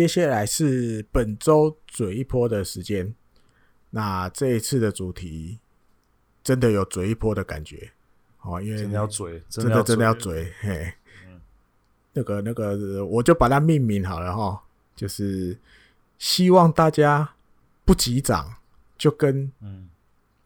[0.00, 3.14] 接下来是本周嘴一波的时间。
[3.90, 5.58] 那这一次的主题
[6.42, 7.92] 真的有嘴一波的感觉
[8.40, 10.50] 哦，因为真的要嘴，真的真的要嘴。
[10.62, 10.90] 嘿，
[12.14, 14.62] 那个那个，我就把它命名好了哈，
[14.96, 15.54] 就是
[16.16, 17.34] 希望大家
[17.84, 18.54] 不急涨，
[18.96, 19.52] 就跟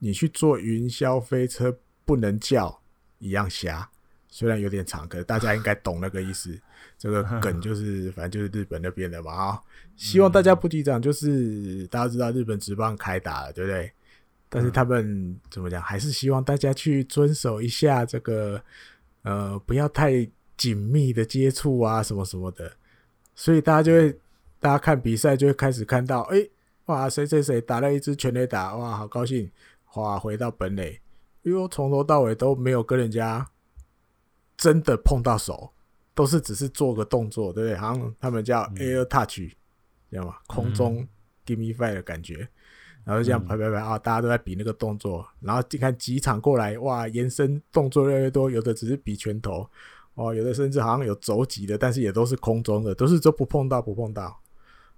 [0.00, 2.80] 你去坐云霄飞车不能叫
[3.20, 3.88] 一样瞎。
[4.28, 6.60] 虽然有点长，可是大家应该懂那个意思。
[6.98, 9.60] 这个 梗就是，反正就是日本那边的嘛啊。
[9.96, 13.92] 希望大家不击掌，就是大家知道日本职棒开打了，对不对？
[14.48, 18.62] 但是他们怎么讲，还是希望大家去遵守一下这个，
[19.22, 22.72] 呃，不要太紧密的接触啊，什么什么的。
[23.34, 24.12] 所以大家就会，
[24.60, 26.48] 大家看比赛就会开始看到，哎，
[26.86, 29.50] 哇，谁谁谁打了一支全垒打，哇，好高兴，
[29.94, 31.00] 哇，回到本垒，
[31.42, 33.46] 因为从头到尾都没有跟人家。
[34.56, 35.72] 真的碰到手，
[36.14, 37.76] 都是只是做个动作，对不对？
[37.76, 39.50] 好像他们叫 air touch，
[40.10, 40.36] 知道吗？
[40.46, 41.06] 空中
[41.44, 42.48] give me five 的感觉，
[43.04, 49.68] 然后就这样拍拍拍啊，大家都在比那个动作，然后你看几场过来，哇，延伸动作越来越多，有的只是比拳头，
[50.14, 54.40] 哦，有的甚至好像有肘击的，但是也都是空中的，都是都不碰到不碰到。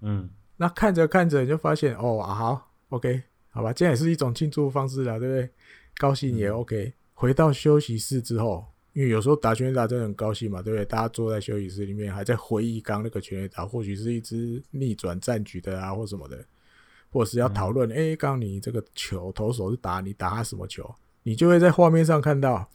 [0.01, 5.49] 嗯，那看着看着你就发现，哦啊好，OK，好吧，这样也是一种庆祝方式了，对不对？
[5.97, 6.93] 高兴也 OK。
[7.15, 8.67] 回到休息室之后。
[8.97, 10.83] 因为有时候打全垒打真的很高兴嘛，对不对？
[10.83, 16.43] 大家坐在休息室里面，还在回忆刚那个全垒打，或许是一支逆转战局的啊，或什么的，
[17.11, 20.91] 或者是要讨论，哎，刚你这个球投手是打你打他什么球？
[21.21, 22.67] 你就会在画面上看到，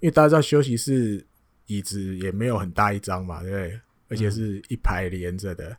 [0.00, 1.22] 因为大家知道休息室
[1.66, 3.80] 椅子也没有很大一张嘛，对不对？
[4.08, 5.76] 而且是一排连着的，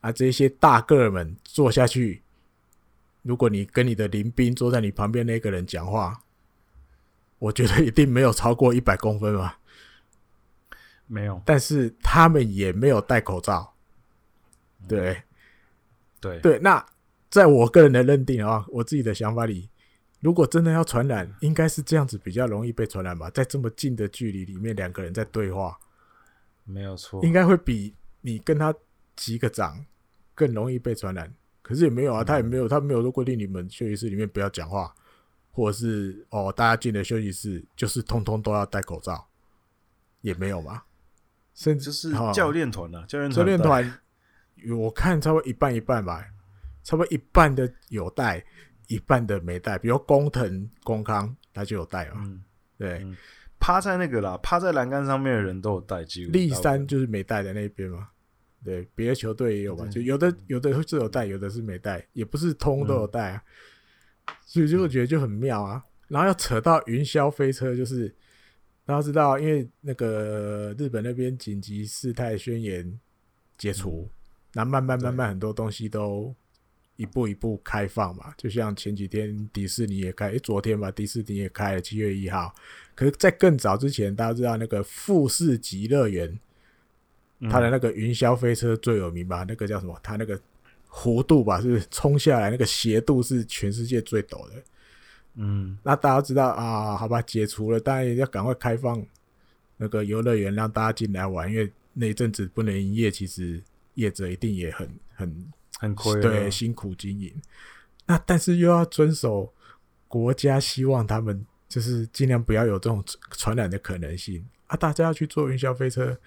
[0.00, 2.22] 啊，这些大个儿们坐下去，
[3.20, 6.18] 如果你跟你的邻兵坐在你旁边那个人讲话。
[7.38, 9.58] 我觉得一定没有超过一百公分吧，
[11.06, 11.40] 没有。
[11.46, 13.74] 但是他们也没有戴口罩，
[14.88, 15.22] 对，嗯、
[16.20, 16.58] 对对。
[16.58, 16.84] 那
[17.30, 19.70] 在我个人的认定啊，我自己的想法里，
[20.20, 23.30] 如果真的要传染，应该是这样子比较容易被传染吧？
[23.30, 25.78] 在这么近的距离里面，两个人在对话，
[26.64, 28.74] 没有错，应该会比你跟他
[29.14, 29.84] 击个掌
[30.34, 31.32] 更容易被传染。
[31.62, 34.92] 可是也没有啊，他也没有，他没有说规定你们休息室里面不要讲话。
[35.58, 39.26] 或者是哦，大家进了休息室，就是通通都要戴口罩，
[40.20, 40.82] 也没有嘛。
[41.52, 43.98] 甚至是教练团啊，教练教练团，
[44.76, 46.24] 我看差不多一半一半吧，
[46.84, 48.44] 差不多一半的有戴，
[48.86, 49.76] 一半的没戴。
[49.76, 52.22] 比如工藤工康，他就有戴嘛。
[52.24, 52.40] 嗯、
[52.78, 53.16] 对、嗯，
[53.58, 56.04] 趴在那个啦，趴在栏杆上面的人都有戴。
[56.04, 58.10] 几乎立三就是没戴的那边嘛。
[58.64, 63.42] 对，别的球队也有吧，就有的有的是有戴，有的是没戴，也不是通都有戴啊。
[63.44, 63.50] 嗯
[64.44, 68.08] 所以就会觉得就很妙啊，然后要扯到云霄飞车，就是
[68.86, 72.98] 大家知道，因为那个日本那边紧急事态宣言
[73.56, 74.08] 解除，
[74.54, 76.34] 那慢慢慢慢很多东西都
[76.96, 82.54] 一步一步开放嘛，就像前几天迪士尼也开，诶，昨天吧，迪士尼也开了七月一号，
[82.94, 86.40] 可是，在更早之前，大家知道那个富士急乐园，
[87.50, 89.44] 它的那个云霄飞车最有名吧？
[89.46, 89.98] 那个叫什么？
[90.02, 90.40] 它那个。
[90.98, 94.54] 弧度吧，是冲下来那个斜度是全世界最陡的。
[95.34, 96.96] 嗯，那大家知道啊？
[96.96, 99.00] 好吧，解除了，当然要赶快开放
[99.76, 101.48] 那个游乐园，让大家进来玩。
[101.48, 103.62] 因为那一阵子不能营业，其实
[103.94, 107.32] 业者一定也很很很亏，对，辛苦经营。
[108.06, 109.52] 那但是又要遵守
[110.08, 114.76] 国家希望他们就是尽量不要有这种传染的可能性啊！
[114.76, 116.18] 大家要去坐云霄飞车，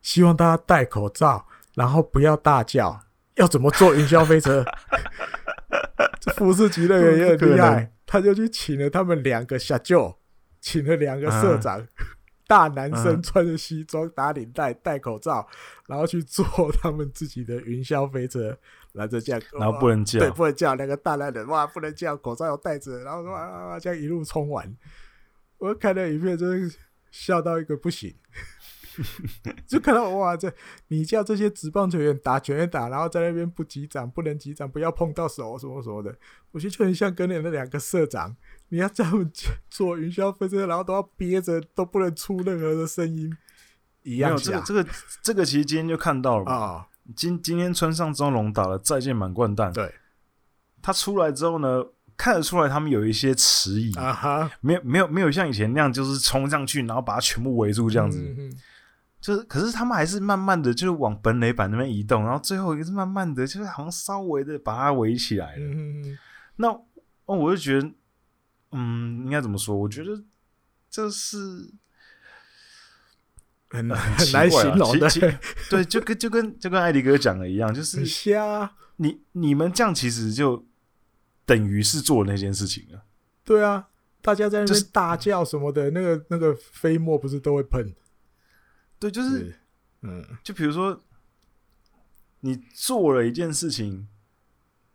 [0.00, 2.98] 希望大家戴口罩，然后不要大叫。
[3.38, 4.64] 要怎么坐云霄飞车？
[6.20, 10.18] 这福士级的人也很厉害，他就去请了他们两个小舅，
[10.60, 11.86] 请了两个社长，啊、
[12.46, 15.46] 大男生穿着西装打领带戴口罩，
[15.86, 16.44] 然后去坐
[16.82, 18.56] 他们自己的云霄飞车，
[18.92, 24.76] 然后这样，然后不能叫，对，不能叫两个大男人哇，不能叫，口罩要戴着，然后说啊，这样一路冲完，
[25.58, 26.76] 我看到影片真是
[27.10, 28.14] 笑到一个不行。
[29.66, 30.52] 就看到哇，这
[30.88, 36.14] 你叫这些职棒球员打全垒打，然后在那边不击掌，不能击掌，不要碰到手，什么什么的。
[36.50, 38.36] 我觉得就很像跟你那两个社长，
[38.68, 39.32] 你要这样
[39.70, 43.34] 做云霄飞车，然后都要憋着，都不能出任何的声音，
[44.02, 44.36] 一样。
[44.36, 44.86] 这个这个
[45.22, 46.84] 这个，其实今天就看到了啊、哦。
[47.16, 49.94] 今今天穿上中龙打了再见满贯弹，对，
[50.82, 51.82] 他出来之后呢，
[52.18, 53.90] 看得出来他们有一些迟疑
[54.60, 58.18] 没有没有没有像以前那样，就是冲上去，然后把他全部围住这样子。
[58.20, 58.52] 嗯
[59.20, 65.62] 就是，可是他们还是慢慢的，就是往本垒板那边移动，然后最后一个是慢慢的，就是好像稍微的把它围起来了。
[65.62, 66.16] 嗯、
[66.56, 67.90] 那哦，我就觉得，
[68.72, 69.76] 嗯，应该怎么说？
[69.76, 70.22] 我觉得
[70.88, 71.36] 这是
[73.68, 75.08] 很很难形容的。
[75.68, 78.72] 对，就跟就跟就跟艾迪哥讲的一样，就是瞎。
[79.00, 80.66] 你你们这样其实就
[81.44, 83.02] 等于是做那件事情了。
[83.44, 83.88] 对啊，
[84.22, 87.94] 大家在那边大叫什么的，就是、那个那个飞沫不是都会喷？
[88.98, 89.54] 对，就是，
[90.02, 91.00] 嗯，就比如说，
[92.40, 94.08] 你做了一件事情，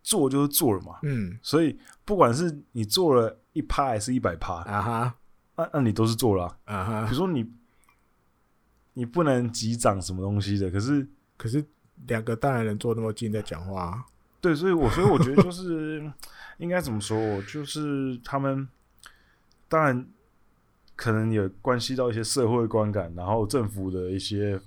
[0.02, 5.14] 做就是做了嘛，嗯，所以不管是你做了一趴还是一百趴，啊哈，
[5.56, 7.04] 那那你都是做了啊，啊哈。
[7.04, 7.50] 比如说你，
[8.92, 11.64] 你不能击掌什么东西的，可是可是
[12.06, 14.04] 两个大男人坐那么近在讲话，
[14.40, 16.12] 对，所以我所以我觉得就是
[16.58, 18.68] 应该怎么说，就是他们
[19.68, 20.06] 当然。
[20.96, 24.58] 可能也关系到一些社会观感，然后政府的一些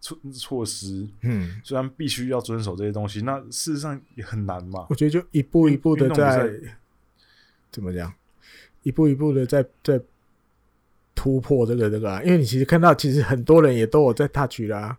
[0.00, 4.86] 措措施，嗯，虽然必须要遵守这些东西，那事实上也很难嘛。
[4.88, 6.50] 我觉得就一步一步的在
[7.70, 8.12] 怎么讲，
[8.82, 10.00] 一步一步的在在
[11.14, 14.98] 突破这个这个啊，因为你其实看到，其实很多人也都有在 touch 啦。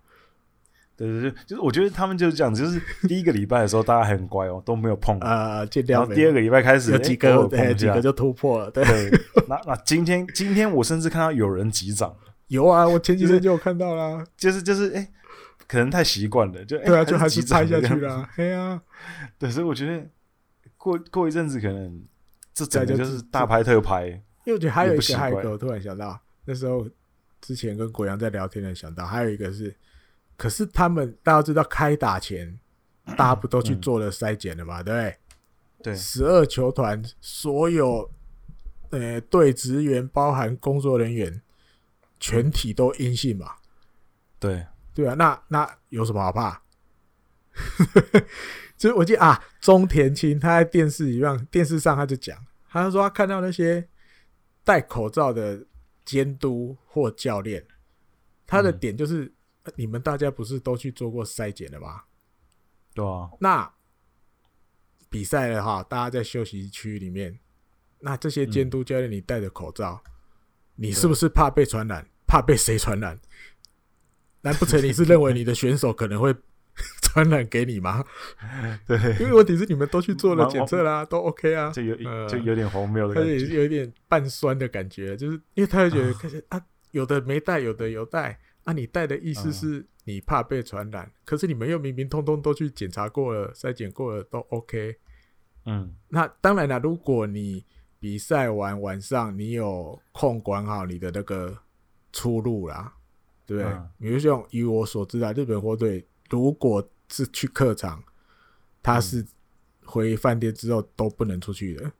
[1.01, 6.01] 对对对，就是我觉得他们就是这样，就是第一个礼拜的时候，大家很乖哦，都没有碰啊，尽量。
[6.01, 8.69] 然后第二个礼拜开始，有几个、对几个就突破了。
[8.71, 9.11] 对，对
[9.47, 12.15] 那那今天今天我甚至看到有人击掌，
[12.47, 15.07] 有啊，我前几天就有看到啦，就是就是哎、欸，
[15.67, 18.29] 可能太习惯了，就、欸、对啊，就还是拍下去了。
[18.35, 18.79] 对啊，
[19.39, 20.07] 对，所以我觉得
[20.77, 22.03] 过过一阵子可能
[22.53, 24.07] 这整个就是大拍特拍。
[24.43, 26.87] 因为我觉得还有一个，还有一个，我突然想到那时候
[27.41, 29.75] 之前跟国阳在聊天的，想到还有一个是。
[30.41, 32.59] 可是他们大家知道，开打前
[33.15, 34.81] 大家不都去做了筛检了嘛？
[34.81, 35.17] 对不对？
[35.83, 38.09] 对，十二球团所有
[38.89, 41.43] 呃队职员，包含工作人员，
[42.19, 43.53] 全体都阴性嘛？
[44.39, 44.65] 对
[44.95, 46.63] 对啊，那那有什么好怕？
[48.75, 52.35] 就我记得啊，中田青他在电视一样，电视上他就讲，
[52.67, 53.87] 他就说他看到那些
[54.63, 55.63] 戴口罩的
[56.03, 57.63] 监督或教练，
[58.47, 59.31] 他的点就是。
[59.63, 62.03] 嗯你们大家不是都去做过筛检了吗？
[62.95, 63.29] 对啊。
[63.39, 63.71] 那
[65.09, 67.37] 比赛了哈，大家在休息区里面，
[67.99, 70.11] 那这些监督教练，你戴着口罩，嗯，
[70.77, 72.07] 你是不是怕被传染？
[72.25, 73.19] 怕被谁传染？
[74.41, 76.33] 难不成你是认为你的选手可能会
[77.03, 78.03] 传染给你吗？
[78.87, 81.95] 对，因为问题是你们都去做了检测啦，都 OK 啊，就有
[82.27, 88.39] 就有点荒谬的感觉，有点半酸的感觉，就是因为他会觉得， 可啊，有的没戴，有的有戴。
[88.63, 94.95] 那、啊、你带的意思是你怕被传染，嗯，可是你们又明明通通都去检查过了，筛检过了都 OK。
[95.65, 97.65] 嗯，那当然了，如果你
[97.99, 101.57] 比赛完晚上你有空管好你的那个
[102.13, 102.93] 出路啦，
[103.45, 103.71] 对不对？
[103.73, 108.03] 嗯、比如像以我所知啊，日本火腿如果是去客场，
[108.81, 109.25] 他是
[109.85, 111.91] 回饭店之后都不能出去的。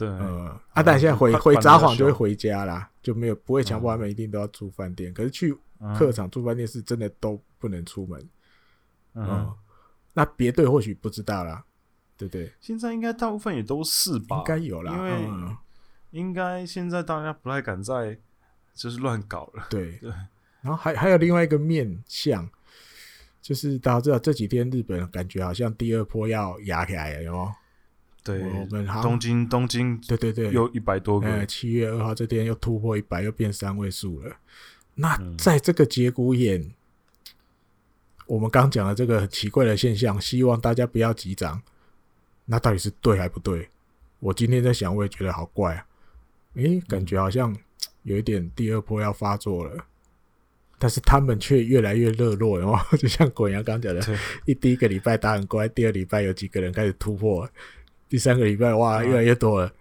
[0.00, 5.54] 对，呃，啊，但现在回回札幌就会回家啦，就没有不会强迫他们一定都要住饭店，可是去
[5.98, 8.28] 客场住饭店是真的都不能出门。
[9.12, 9.54] 嗯，
[10.14, 11.62] 那别队或许不知道啦，
[12.16, 12.50] 对不对？
[12.62, 15.28] 现在应该大部分也都是吧，应该有啦，因为
[16.12, 18.18] 应该现在大家不太敢再
[18.72, 19.66] 就是乱搞了。
[19.68, 20.10] 对 对，
[20.62, 22.48] 然后还还有另外一个面向，
[23.42, 27.54] 就是大家知道这几天日本感觉好像第二波要压起来了，有吗？
[28.22, 31.46] 对，我们东京东京对对对，又一百多个。
[31.46, 34.36] 七月二号这天又突破一百，又变三位数了。
[34.94, 36.72] 那在这个节骨眼，
[38.26, 41.62] 我们刚讲的这个很奇怪的现象，希望大家不要急涨，
[42.44, 43.68] 那到底是对还不对？
[44.18, 45.86] 我今天在想，我也觉得好怪啊！
[46.56, 47.56] 诶，感觉好像
[48.02, 49.86] 有一点第二波要发作了，
[50.78, 57.48] 但是他们却越来越热络，然后 就像滚阳刚讲的，一第一个礼拜打很乖，第二礼拜有几个人开始突破，
[58.10, 59.72] 第三个礼拜哇，越来越多了。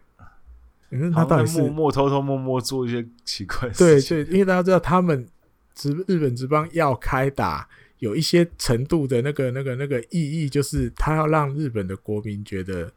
[0.92, 4.18] 嗯，他到底是默默偷偷摸摸做一些奇怪的事情？
[4.18, 5.28] 对对，因为大家知道他们
[5.76, 7.68] 职日本职棒要开打，
[7.98, 12.92] 有一些程度的那个那个那个意义，就是他要让日本的国民觉得，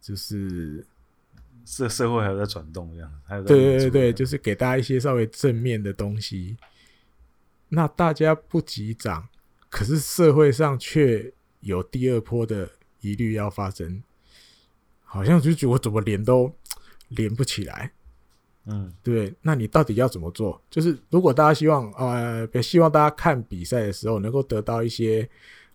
[0.00, 0.84] 就是
[1.64, 6.56] 社社会还在转动这样，还有对对对对，就是给大家一些稍微正面的东西。
[7.68, 9.28] 那大家不急涨，
[9.68, 12.68] 可是社会上却有第二波的
[13.00, 14.02] 疑虑要发生，
[15.10, 16.50] 好像就觉得我怎么连都。
[17.10, 17.90] 连不起来，
[18.66, 20.62] 嗯，对，那你到底要怎么做？
[20.70, 25.28] 就是如果大家希望，呃，希望大家看比赛的时候能够得到一些，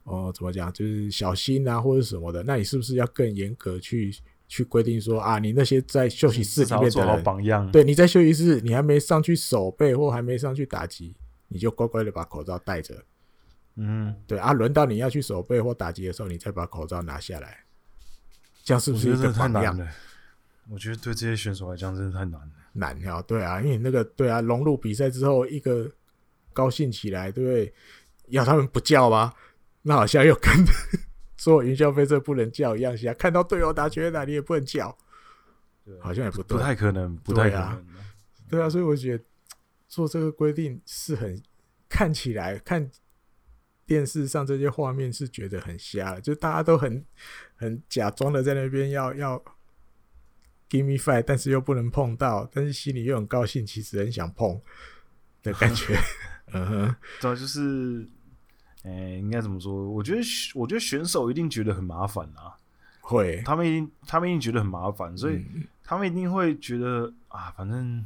[0.06, 4.16] 哦、呃，怎么讲，就是小心啊，或者什么的，那你是不是要更严格去
[4.48, 11.14] 去规定说啊，你那些在休息室里面的人，榜样，对，你在休息室，你还没上去守备或还没上去打击，
[11.50, 13.04] 你就乖乖的把口罩戴着，
[13.76, 17.65] 嗯，对啊，轮到你要去守备或打击的时候，你再把口罩拿下来，
[18.66, 19.88] 这样是不是一个榜样？
[20.70, 25.90] 我觉得对这些选手来讲真的太难了，难啊，对啊，因为那个对啊，融入比赛之后，一个
[26.52, 27.72] 高兴起来，对不对？
[28.30, 29.32] 要他们不叫吗？
[29.84, 30.52] 那好像又跟
[31.38, 34.98] 做云霄飞车不能叫一样，现在看到队友打全垒打，你也不能叫，
[36.02, 37.82] 好像也不不太可能，不太可能，对啊，
[38.50, 39.24] 对啊，所以我觉得
[39.88, 41.40] 做这个规定是很
[41.88, 42.90] 看起来看
[43.86, 47.06] 电视上这些画面是觉得很瞎，就大家都很
[47.56, 49.44] 很假装的在那边要要。
[50.68, 54.60] Give me five，但是又不能碰到，但是心里又很高兴，其实很想碰
[55.44, 55.96] 的感觉。
[56.52, 58.04] 嗯哼，对，就是，
[58.84, 59.88] 哎、欸，应该怎么说？
[59.88, 60.22] 我觉得，
[60.56, 62.58] 我觉得选手一定觉得很麻烦啊。
[63.00, 65.46] 会，他们一定，他们一定觉得很麻烦，所以
[65.84, 68.04] 他们一定会觉得啊，反正，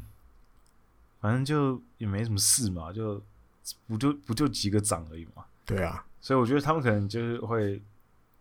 [1.22, 3.24] 反正就也没什么事嘛，就
[3.88, 5.45] 不就不就几个掌而已嘛。
[5.66, 7.82] 对啊，所以我觉得他们可能就是会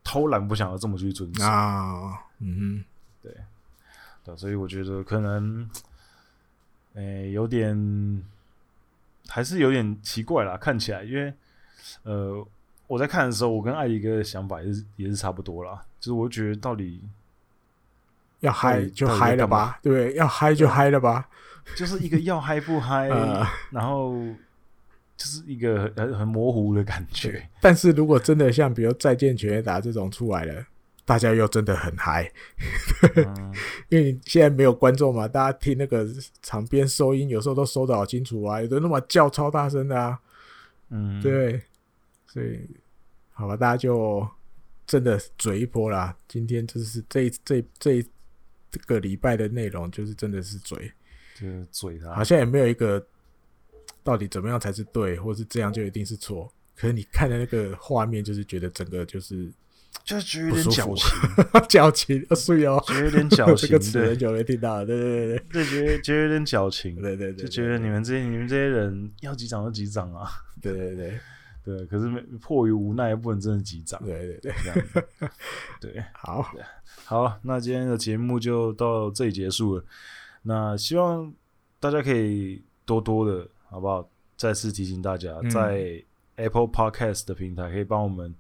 [0.09, 2.19] 偷懒，不想要这么去遵守啊。
[2.39, 2.85] 嗯哼，
[3.23, 4.37] 对。
[4.37, 5.69] 所以我觉得可能，
[6.95, 8.23] 诶、欸，有点
[9.27, 10.57] 还是有点奇怪啦。
[10.57, 11.33] 看起来，因为
[12.05, 12.47] 呃，
[12.87, 15.83] 我在看的时候，我跟艾迪哥的想法也是也是差不多啦。
[16.01, 17.03] 就是我觉得到底
[18.41, 21.29] 要嗨就嗨了吧，对，要嗨就嗨了吧，
[21.77, 24.15] 就是一个要嗨不嗨， 呃、然后
[25.19, 27.47] 就是一个很很模糊的感觉。
[27.61, 30.65] 但是如果真的像比如再见全垒打这种出来了。
[31.05, 32.31] 大家又真的很嗨，
[33.17, 33.55] 嗯，
[33.89, 36.07] 因为你现在没有观众嘛，大家听那个
[36.43, 40.21] 场边收音，有时候都收得好清楚啊，有的那么叫超大声的啊，
[40.91, 41.63] 嗯，对，
[42.27, 42.61] 所以
[43.33, 44.29] 好吧，大家就
[44.87, 46.15] 真的嘴一波啦。
[46.29, 48.03] 今天就是这这这
[48.71, 50.93] 这个礼拜的内容，就是真的是嘴，
[51.41, 53.03] 就是嘴他，好像也没有一个
[54.03, 56.53] 到底怎么样才是对，或是这样就一定是错。
[56.75, 59.53] 可是你看的那个画面，就是觉得整个就是。
[60.05, 61.09] 就是觉得有点矫情，
[61.69, 63.69] 矫情，所以哦，觉得有点矫情。
[63.69, 70.29] 这个词很久没听到，对对对对，觉得觉得有点矫情，对对对，就觉得你们这些你们这些人要几掌就几掌啊，
[70.61, 71.19] 对对对。
[71.65, 72.09] 对， 可是
[72.41, 75.05] 迫于无奈不能真的几掌，对对对，这样子，
[75.81, 76.47] 对，好，
[77.05, 79.85] 好，那今天的节目就到这里结束了。
[80.43, 81.33] 那希望
[81.81, 84.09] 大家可以多多的，好不好？
[84.37, 86.03] 再次提醒大家，在
[86.37, 88.35] Apple Podcast 的平台可以帮我们。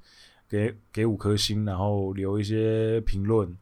[0.50, 3.54] 给给五颗星，然后留一些评论。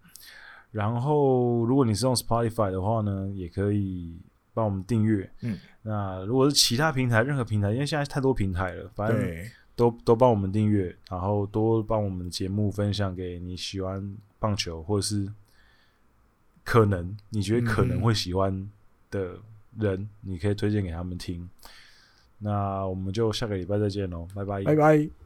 [0.71, 4.17] 然后，如果你是用 Spotify 的话呢，也可以
[4.55, 5.29] 帮我们订阅。
[5.41, 9.21] 嗯，那如果是其他平台，任何平台，因为现在太多平台了，反正
[9.75, 15.29] 都都帮我们订阅，然后多帮我们的节目分享给你喜欢棒球或者是
[16.63, 18.71] 可能你觉得可能会喜欢
[19.11, 19.37] 的
[19.79, 21.49] 人，你可以推荐给他们听。
[22.39, 25.26] 那我们就下个礼拜再见喽，拜拜，拜拜。